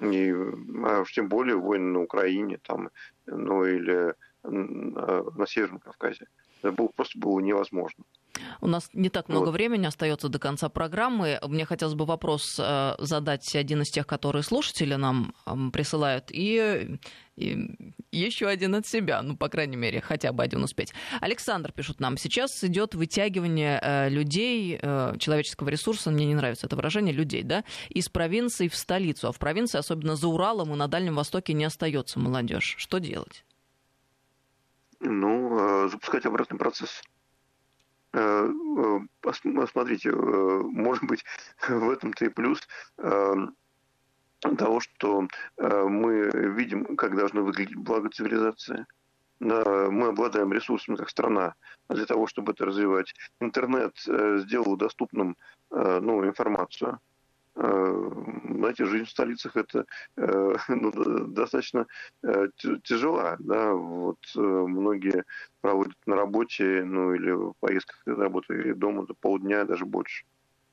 И, 0.00 0.30
а 0.30 1.00
уж 1.00 1.12
тем 1.12 1.28
более 1.28 1.56
войны 1.56 1.92
на 1.92 2.02
Украине 2.02 2.60
там, 2.62 2.90
ну 3.24 3.64
или 3.64 4.14
на 4.44 5.46
Северном 5.46 5.80
Кавказе. 5.80 6.28
Это 6.62 6.70
было, 6.70 6.88
просто 6.88 7.18
было 7.18 7.40
невозможно. 7.40 8.04
У 8.60 8.66
нас 8.66 8.90
не 8.92 9.08
так 9.08 9.28
много 9.28 9.46
вот. 9.46 9.52
времени 9.52 9.86
остается 9.86 10.28
до 10.28 10.38
конца 10.38 10.68
программы. 10.68 11.38
Мне 11.46 11.64
хотелось 11.64 11.94
бы 11.94 12.04
вопрос 12.04 12.56
э, 12.58 12.94
задать 12.98 13.54
один 13.54 13.82
из 13.82 13.90
тех, 13.90 14.06
которые 14.06 14.42
слушатели 14.42 14.94
нам 14.94 15.32
присылают, 15.72 16.30
и, 16.30 16.98
и 17.36 17.94
еще 18.12 18.46
один 18.48 18.74
от 18.74 18.86
себя, 18.86 19.22
ну, 19.22 19.36
по 19.36 19.48
крайней 19.48 19.76
мере, 19.76 20.00
хотя 20.00 20.32
бы 20.32 20.42
один 20.42 20.62
успеть. 20.62 20.92
Александр 21.20 21.72
пишет 21.72 22.00
нам, 22.00 22.16
сейчас 22.16 22.62
идет 22.64 22.94
вытягивание 22.94 23.78
э, 23.82 24.08
людей, 24.08 24.78
э, 24.80 25.14
человеческого 25.18 25.68
ресурса, 25.68 26.10
мне 26.10 26.26
не 26.26 26.34
нравится 26.34 26.66
это 26.66 26.76
выражение, 26.76 27.12
людей, 27.14 27.42
да, 27.42 27.64
из 27.88 28.08
провинции 28.08 28.68
в 28.68 28.76
столицу, 28.76 29.28
а 29.28 29.32
в 29.32 29.38
провинции, 29.38 29.78
особенно 29.78 30.16
за 30.16 30.28
Уралом 30.28 30.72
и 30.72 30.76
на 30.76 30.88
Дальнем 30.88 31.16
Востоке, 31.16 31.52
не 31.52 31.64
остается 31.64 32.18
молодежь. 32.18 32.74
Что 32.78 32.98
делать? 32.98 33.44
Ну, 35.00 35.88
запускать 35.88 36.24
обратный 36.24 36.58
процесс. 36.58 37.02
Э, 38.16 38.48
э, 38.48 39.66
смотрите, 39.66 40.08
э, 40.08 40.12
может 40.14 41.04
быть, 41.04 41.22
в 41.68 41.90
этом-то 41.90 42.24
и 42.24 42.28
плюс 42.28 42.60
того, 44.58 44.80
что 44.80 45.26
мы 45.56 46.30
видим, 46.54 46.96
как 46.96 47.16
должна 47.16 47.40
выглядеть 47.40 47.74
благо 47.74 48.08
цивилизации. 48.10 48.86
Мы 49.40 50.08
обладаем 50.08 50.52
ресурсами 50.52 50.94
как 50.96 51.10
страна 51.10 51.54
для 51.88 52.06
того, 52.06 52.26
чтобы 52.26 52.52
это 52.52 52.64
развивать. 52.66 53.12
Интернет 53.40 53.96
сделал 53.98 54.76
доступным 54.76 55.36
ну, 55.70 56.24
информацию– 56.24 57.00
знаете, 57.56 58.84
жизнь 58.84 59.06
в 59.06 59.10
столицах 59.10 59.56
это 59.56 59.86
э, 60.16 60.56
ну, 60.68 60.90
достаточно 61.28 61.86
э, 62.22 62.48
тяжела. 62.84 63.36
Да? 63.38 63.72
Вот 63.72 64.18
многие 64.34 65.24
проводят 65.60 65.96
на 66.06 66.16
работе, 66.16 66.84
ну 66.84 67.14
или 67.14 67.30
в 67.30 67.54
поездках 67.60 68.02
на 68.06 68.16
работу, 68.16 68.54
или 68.54 68.72
дома 68.72 69.06
до 69.06 69.14
полдня, 69.14 69.64
даже 69.64 69.86
больше. 69.86 70.26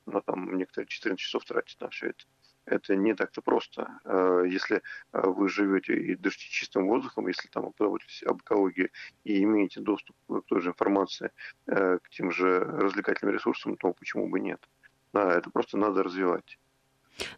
Но 0.06 0.20
там 0.20 0.56
некоторые 0.56 0.88
14 0.88 1.18
часов 1.18 1.44
тратят 1.44 1.80
на 1.80 1.88
все 1.88 2.08
это. 2.08 2.24
Это 2.66 2.96
не 2.96 3.14
так-то 3.14 3.42
просто. 3.42 4.00
Если 4.46 4.82
вы 5.12 5.50
живете 5.50 5.94
и 5.94 6.14
дышите 6.14 6.48
чистым 6.48 6.86
воздухом, 6.86 7.28
если 7.28 7.48
там 7.48 7.70
позаботитесь 7.72 8.22
об 8.22 8.40
экологии 8.40 8.90
и 9.24 9.42
имеете 9.42 9.80
доступ 9.80 10.16
к 10.28 10.40
той 10.46 10.62
же 10.62 10.70
информации, 10.70 11.30
к 11.66 12.02
тем 12.10 12.30
же 12.30 12.60
развлекательным 12.60 13.34
ресурсам, 13.34 13.76
то 13.76 13.92
почему 13.92 14.28
бы 14.28 14.40
нет? 14.40 14.66
Да, 15.12 15.32
это 15.34 15.50
просто 15.50 15.76
надо 15.76 16.02
развивать. 16.02 16.58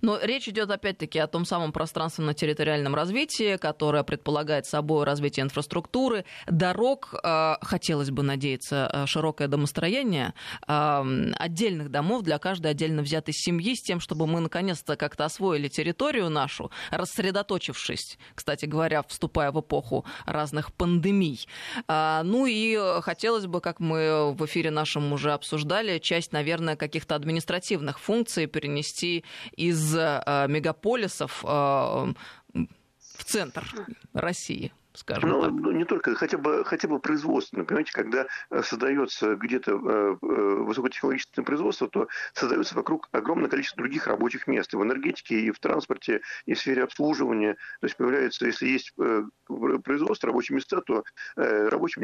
Но 0.01 0.19
речь 0.21 0.49
идет 0.49 0.71
опять-таки 0.71 1.19
о 1.19 1.27
том 1.27 1.45
самом 1.45 1.73
пространственно-территориальном 1.73 2.95
развитии, 2.95 3.57
которое 3.57 4.03
предполагает 4.03 4.67
собой 4.67 5.05
развитие 5.05 5.45
инфраструктуры, 5.45 6.25
дорог, 6.47 7.15
э, 7.23 7.55
хотелось 7.63 8.11
бы 8.11 8.23
надеяться, 8.23 8.91
э, 8.93 9.07
широкое 9.07 9.49
домостроение, 9.49 10.35
э, 10.67 11.33
отдельных 11.39 11.91
домов 11.91 12.23
для 12.23 12.39
каждой 12.39 12.73
отдельно 12.73 13.03
взятой 13.03 13.35
семьи, 13.35 13.75
с 13.75 13.83
тем, 13.83 14.01
чтобы 14.01 14.27
мы 14.27 14.41
наконец-то 14.41 14.97
как-то 14.97 15.25
освоили 15.25 15.69
территорию 15.69 16.31
нашу, 16.31 16.71
рассредоточившись, 16.91 18.19
кстати 18.35 18.67
говоря, 18.67 19.03
вступая 19.03 19.51
в 19.53 19.61
эпоху 19.61 20.05
разных 20.25 20.73
пандемий. 20.73 21.47
Ну 21.89 22.47
и 22.47 22.79
хотелось 23.03 23.47
бы, 23.47 23.61
как 23.61 23.81
мы 23.81 24.33
в 24.33 24.45
эфире 24.47 24.71
нашем 24.71 25.13
уже 25.13 25.33
обсуждали, 25.33 25.99
часть, 25.99 26.33
наверное, 26.33 26.77
каких-то 26.77 27.15
административных 27.15 27.99
функций 27.99 28.47
перенести 28.47 29.25
и 29.57 29.66
из 29.69 29.95
э, 29.95 30.47
мегаполисов 30.49 31.45
э, 31.45 31.47
в 31.47 33.25
центр 33.25 33.65
России 34.13 34.73
скажем 34.97 35.31
ну, 35.31 35.43
так. 35.43 35.53
Ну, 35.53 35.71
не 35.73 35.85
только, 35.85 36.15
хотя 36.15 36.39
бы, 36.39 36.65
хотя 36.65 36.89
бы 36.89 36.99
производственно. 36.99 37.65
Понимаете, 37.65 37.93
когда 37.93 38.27
э, 38.51 38.63
создается 38.63 39.37
где-то 39.37 39.73
э, 39.73 40.17
э, 40.21 40.27
высокотехнологичное 40.63 41.45
производство, 41.45 41.89
то 41.89 42.09
создается 42.35 42.75
вокруг 42.75 43.09
огромное 43.13 43.49
количество 43.49 43.79
других 43.83 44.07
рабочих 44.07 44.47
мест 44.47 44.73
и 44.73 44.77
в 44.77 44.83
энергетике, 44.83 45.41
и 45.41 45.51
в 45.51 45.59
транспорте, 45.59 46.23
и 46.47 46.55
в 46.55 46.59
сфере 46.59 46.85
обслуживания. 46.85 47.55
То 47.81 47.87
есть 47.87 47.97
появляется, 47.97 48.47
если 48.47 48.67
есть 48.67 48.93
производство, 49.85 50.27
рабочие 50.27 50.57
места, 50.57 50.81
то 50.81 51.05
рабочим, 51.37 52.03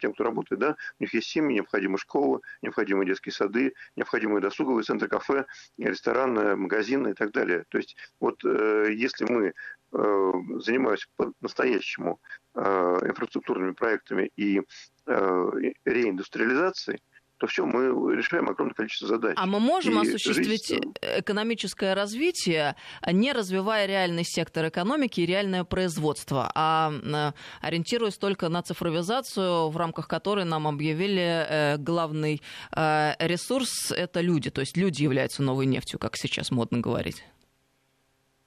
тем, 0.00 0.12
кто 0.12 0.24
работает, 0.24 0.60
да, 0.60 0.76
у 0.98 1.02
них 1.02 1.14
есть 1.14 1.28
семьи, 1.28 1.54
необходимы 1.54 1.98
школы, 1.98 2.40
необходимы 2.62 3.06
детские 3.06 3.32
сады, 3.32 3.74
необходимые 3.96 4.40
досуговые 4.40 4.84
центры, 4.84 5.08
кафе, 5.08 5.46
рестораны, 5.78 6.56
магазины 6.56 7.10
и 7.10 7.14
так 7.14 7.32
далее. 7.32 7.64
То 7.68 7.78
есть 7.78 7.96
вот 8.20 8.42
если 8.44 9.24
мы 9.24 9.54
занимаюсь 9.92 11.08
по-настоящему 11.16 12.20
инфраструктурными 12.56 13.72
проектами 13.72 14.30
и 14.36 14.60
э, 15.06 15.50
реиндустриализацией, 15.84 17.00
то 17.38 17.48
все, 17.48 17.66
мы 17.66 18.14
решаем 18.14 18.48
огромное 18.48 18.74
количество 18.74 19.08
задач. 19.08 19.34
А 19.36 19.46
мы 19.46 19.58
можем 19.58 19.98
и 19.98 20.06
осуществить 20.06 20.68
жизнь... 20.68 20.94
экономическое 21.02 21.94
развитие, 21.94 22.76
не 23.04 23.32
развивая 23.32 23.86
реальный 23.86 24.22
сектор 24.24 24.68
экономики 24.68 25.20
и 25.20 25.26
реальное 25.26 25.64
производство, 25.64 26.48
а 26.54 26.92
ориентируясь 27.60 28.18
только 28.18 28.48
на 28.48 28.62
цифровизацию, 28.62 29.68
в 29.68 29.76
рамках 29.76 30.06
которой 30.06 30.44
нам 30.44 30.68
объявили 30.68 31.76
главный 31.78 32.40
ресурс– 32.72 33.90
это 33.96 34.20
люди. 34.20 34.50
То 34.50 34.60
есть 34.60 34.76
люди 34.76 35.02
являются 35.02 35.42
новой 35.42 35.66
нефтью, 35.66 35.98
как 35.98 36.16
сейчас 36.16 36.52
модно 36.52 36.78
говорить. 36.78 37.24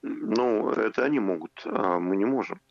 Ну, 0.02 0.70
это 0.70 1.04
они 1.04 1.20
могут, 1.20 1.52
а 1.66 2.00
мы 2.00 2.16
не 2.16 2.26
можем. 2.26 2.62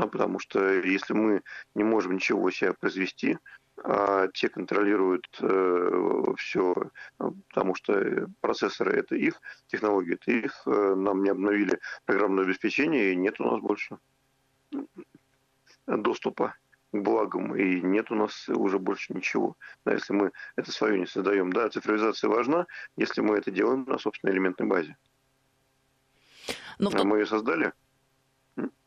Ну, 0.00 0.08
потому 0.08 0.38
что 0.38 0.80
если 0.80 1.12
мы 1.12 1.42
не 1.74 1.84
можем 1.84 2.14
ничего 2.14 2.50
себя 2.50 2.72
произвести, 2.72 3.36
а 3.84 4.28
те 4.28 4.48
контролируют 4.48 5.26
э, 5.42 6.24
все, 6.38 6.74
потому 7.18 7.74
что 7.74 8.26
процессоры 8.40 8.92
это 8.92 9.14
их, 9.14 9.40
технологии 9.66 10.14
это 10.14 10.30
их, 10.30 10.62
э, 10.64 10.94
нам 10.94 11.22
не 11.22 11.28
обновили 11.28 11.80
программное 12.06 12.44
обеспечение, 12.44 13.12
и 13.12 13.16
нет 13.16 13.40
у 13.40 13.44
нас 13.44 13.60
больше 13.60 13.98
доступа 15.86 16.54
к 16.92 16.96
благам, 16.96 17.54
и 17.54 17.82
нет 17.82 18.10
у 18.10 18.14
нас 18.14 18.48
уже 18.48 18.78
больше 18.78 19.12
ничего. 19.12 19.54
Да, 19.84 19.92
если 19.92 20.14
мы 20.14 20.32
это 20.56 20.72
свое 20.72 20.98
не 20.98 21.06
создаем. 21.06 21.52
Да, 21.52 21.68
цифровизация 21.68 22.30
важна, 22.30 22.66
если 22.96 23.20
мы 23.20 23.36
это 23.36 23.50
делаем 23.50 23.84
на 23.86 23.98
собственной 23.98 24.32
элементной 24.32 24.66
базе. 24.66 24.96
Но 26.78 26.88
в 26.88 26.94
а 26.94 27.04
мы 27.04 27.18
ее 27.18 27.26
создали? 27.26 27.74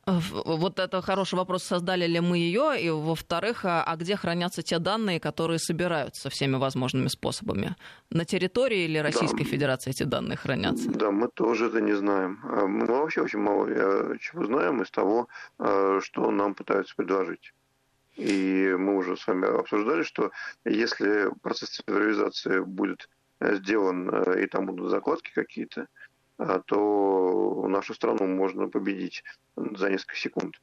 Вот 0.06 0.80
это 0.80 1.02
хороший 1.02 1.36
вопрос, 1.36 1.64
создали 1.64 2.06
ли 2.06 2.20
мы 2.20 2.38
ее, 2.38 2.78
и 2.78 2.90
во-вторых, 2.90 3.64
а, 3.64 3.84
а 3.84 3.96
где 3.96 4.18
хранятся 4.18 4.62
те 4.62 4.80
данные, 4.80 5.22
которые 5.22 5.60
собираются 5.60 6.30
всеми 6.30 6.58
возможными 6.58 7.08
способами? 7.08 7.78
На 8.10 8.26
территории 8.26 8.84
или 8.84 8.98
Российской 8.98 9.46
да. 9.46 9.50
Федерации 9.50 9.92
эти 9.92 10.04
данные 10.04 10.36
хранятся? 10.36 10.90
Да, 10.90 11.10
мы 11.10 11.30
тоже 11.30 11.68
это 11.68 11.80
не 11.80 11.94
знаем. 11.94 12.40
А 12.44 12.68
мы 12.68 12.86
вообще 12.86 13.22
очень 13.22 13.40
мало 13.40 13.66
э, 13.70 14.18
чего 14.20 14.46
знаем 14.46 14.82
из 14.82 14.92
того, 14.92 15.30
э, 15.60 16.00
что 16.04 16.32
нам 16.32 16.54
пытаются 16.54 16.94
предложить. 16.98 17.54
И 18.18 18.76
мы 18.78 18.98
уже 18.98 19.16
с 19.16 19.26
вами 19.26 19.48
обсуждали, 19.58 20.04
что 20.04 20.32
если 20.66 21.30
процесс 21.42 21.70
цифровизации 21.70 22.60
будет 22.60 23.10
э, 23.40 23.56
сделан, 23.56 24.10
и 24.34 24.46
там 24.48 24.66
будут 24.66 24.92
закладки 24.92 25.32
какие-то, 25.34 25.88
то 26.60 27.66
нашу 27.68 27.94
страну 27.94 28.28
можно 28.28 28.68
победить 28.68 29.24
за 29.56 29.90
несколько 29.90 30.16
секунд. 30.16 30.56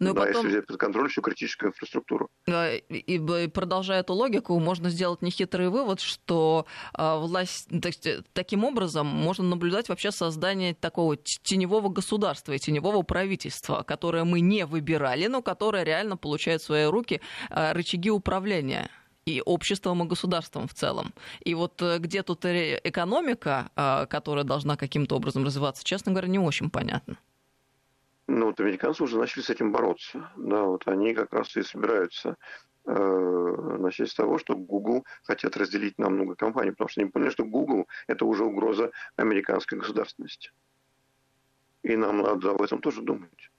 Ну, 0.00 0.14
да, 0.14 0.20
потом... 0.20 0.44
если 0.44 0.48
взять 0.48 0.66
под 0.66 0.76
контроль 0.76 1.08
всю 1.08 1.22
критическую 1.22 1.70
инфраструктуру. 1.70 2.30
И 2.46 3.48
продолжая 3.52 4.00
эту 4.00 4.14
логику, 4.14 4.58
можно 4.58 4.90
сделать 4.90 5.22
нехитрый 5.22 5.70
вывод, 5.70 6.00
что 6.00 6.66
а, 6.92 7.18
власть 7.18 7.68
э, 7.72 8.22
таким 8.32 8.64
образом 8.64 9.06
можно 9.06 9.44
наблюдать 9.44 9.88
вообще 9.88 10.12
создание 10.12 10.74
такого 10.74 11.16
теневого 11.16 11.88
государства 11.88 12.52
и 12.52 12.58
теневого 12.58 13.02
правительства, 13.02 13.82
которое 13.82 14.24
мы 14.24 14.40
не 14.40 14.66
выбирали, 14.66 15.26
но 15.26 15.42
которое 15.42 15.82
реально 15.82 16.16
получает 16.16 16.60
в 16.60 16.66
свои 16.66 16.84
руки 16.84 17.20
а, 17.50 17.72
рычаги 17.72 18.10
управления 18.10 18.90
и 19.28 19.42
обществом, 19.44 20.02
и 20.02 20.06
государством 20.06 20.66
в 20.66 20.72
целом. 20.72 21.12
И 21.44 21.54
вот 21.54 21.82
э, 21.82 21.98
где 21.98 22.22
тут 22.22 22.44
экономика, 22.44 23.70
а, 23.76 24.06
которая 24.06 24.44
должна 24.44 24.76
каким-то 24.76 25.16
образом 25.16 25.44
развиваться, 25.44 25.84
честно 25.84 26.12
говоря, 26.12 26.28
не 26.28 26.38
очень 26.38 26.70
понятно. 26.70 27.18
Ну, 28.26 28.46
вот 28.46 28.60
американцы 28.60 29.02
уже 29.02 29.18
начали 29.18 29.42
с 29.42 29.50
этим 29.50 29.72
бороться. 29.72 30.30
Да, 30.36 30.62
вот 30.62 30.86
они 30.86 31.14
как 31.14 31.32
раз 31.32 31.56
и 31.56 31.62
собираются 31.62 32.36
э, 32.86 33.76
начать 33.78 34.10
с 34.10 34.14
того, 34.14 34.38
что 34.38 34.54
Google 34.54 35.04
хотят 35.24 35.56
разделить 35.56 35.98
на 35.98 36.08
много 36.08 36.34
компаний, 36.34 36.70
потому 36.70 36.88
что 36.88 37.00
они 37.00 37.10
поняли, 37.10 37.30
что 37.30 37.44
Google– 37.44 37.86
это 38.06 38.24
уже 38.24 38.44
угроза 38.44 38.90
американской 39.16 39.78
государственности. 39.78 40.52
И 41.82 41.96
нам 41.96 42.18
надо 42.18 42.50
об 42.50 42.62
этом 42.62 42.80
тоже 42.80 43.02
думать. 43.02 43.50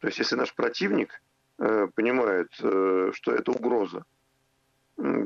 То 0.00 0.06
есть, 0.06 0.18
если 0.18 0.36
наш 0.36 0.54
противник 0.54 1.22
э, 1.58 1.88
понимает, 1.94 2.48
э, 2.62 3.10
что 3.12 3.32
это 3.32 3.52
угроза, 3.52 4.04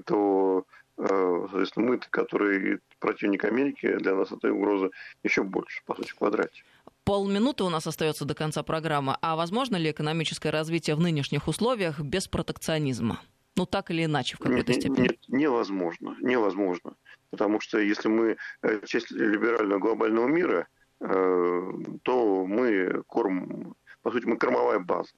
то, 0.06 0.64
э, 0.98 1.46
соответственно, 1.50 1.86
мы, 1.86 1.98
которые 1.98 2.80
противник 2.98 3.44
Америки, 3.44 3.96
для 3.98 4.14
нас 4.14 4.32
эта 4.32 4.52
угроза 4.52 4.90
еще 5.22 5.42
больше, 5.42 5.82
по 5.86 5.94
сути, 5.94 6.10
в 6.10 6.16
квадрате. 6.16 6.62
Полминуты 7.04 7.64
у 7.64 7.68
нас 7.68 7.86
остается 7.86 8.24
до 8.24 8.34
конца 8.34 8.62
программы. 8.62 9.16
А 9.22 9.34
возможно 9.34 9.76
ли 9.76 9.90
экономическое 9.90 10.50
развитие 10.50 10.94
в 10.94 11.00
нынешних 11.00 11.48
условиях 11.48 12.00
без 12.00 12.28
протекционизма? 12.28 13.20
Ну, 13.56 13.66
так 13.66 13.90
или 13.90 14.04
иначе, 14.04 14.36
в 14.36 14.38
какой-то 14.38 14.72
степени. 14.72 15.02
Нет, 15.02 15.18
невозможно. 15.28 16.16
Невозможно. 16.20 16.94
Потому 17.30 17.60
что 17.60 17.78
если 17.78 18.08
мы 18.08 18.36
э, 18.62 18.80
часть 18.86 19.10
либерального 19.10 19.78
глобального 19.78 20.28
мира, 20.28 20.68
э, 21.00 21.72
то 22.02 22.46
мы 22.46 23.02
корм, 23.06 23.74
по 24.02 24.10
сути, 24.12 24.26
мы 24.26 24.36
кормовая 24.36 24.78
база. 24.78 25.10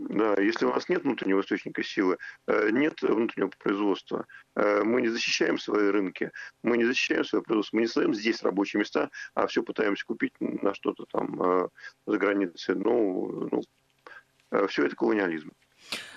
Да, 0.00 0.40
если 0.40 0.64
у 0.64 0.72
нас 0.72 0.88
нет 0.88 1.02
внутреннего 1.02 1.40
источника 1.40 1.82
силы, 1.82 2.18
э, 2.46 2.70
нет 2.70 3.02
внутреннего 3.02 3.50
производства, 3.58 4.26
э, 4.54 4.84
мы 4.84 5.00
не 5.00 5.08
защищаем 5.08 5.58
свои 5.58 5.88
рынки, 5.88 6.30
мы 6.62 6.76
не 6.76 6.84
защищаем 6.84 7.24
свое 7.24 7.42
производство, 7.42 7.76
мы 7.76 7.82
не 7.82 7.88
создаем 7.88 8.14
здесь 8.14 8.42
рабочие 8.44 8.78
места, 8.78 9.10
а 9.34 9.48
все 9.48 9.64
пытаемся 9.64 10.04
купить 10.06 10.34
на 10.38 10.72
что-то 10.74 11.04
там 11.10 11.42
э, 11.42 11.68
за 12.06 12.16
границей. 12.16 12.76
Ну, 12.76 13.48
ну 13.50 14.68
все 14.68 14.84
это 14.86 14.94
колониализм. 14.94 15.50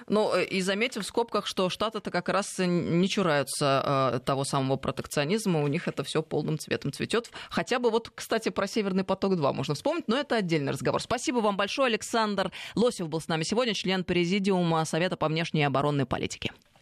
Ну, 0.08 0.34
э, 0.34 0.46
и 0.46 0.62
заметим 0.62 1.02
в 1.02 1.06
скобках, 1.06 1.48
что 1.48 1.70
Штаты-то 1.70 2.12
как 2.12 2.30
раз 2.30 2.56
не 2.60 3.08
чураются 3.08 4.12
э, 4.14 4.20
того 4.20 4.44
самого 4.44 4.78
протекционизма, 4.78 5.62
у 5.62 5.68
них 5.68 5.88
это 5.88 6.04
все 6.04 6.22
полным 6.22 6.58
цветом 6.58 6.92
цветет. 6.92 7.32
Хотя 7.50 7.80
бы 7.80 7.90
вот, 7.90 8.12
кстати, 8.14 8.50
про 8.50 8.68
Северный 8.68 9.04
поток-2 9.04 9.54
можно 9.54 9.76
вспомнить, 9.76 10.08
но 10.08 10.18
это 10.18 10.36
отдельный 10.36 10.72
разговор. 10.72 11.02
Спасибо 11.02 11.38
вам 11.38 11.58
большое. 11.58 11.88
Александр 11.88 12.52
Лосев 12.76 13.10
был 13.10 13.22
с 13.22 13.28
нами 13.28 13.44
сегодня, 13.44 13.74
член 13.74 14.04
Президиума 14.04 14.86
Совета 14.86 15.18
по 15.18 15.28
внешней 15.28 15.62
и 15.62 15.64
оборонной 15.64 16.06
политике. 16.06 16.52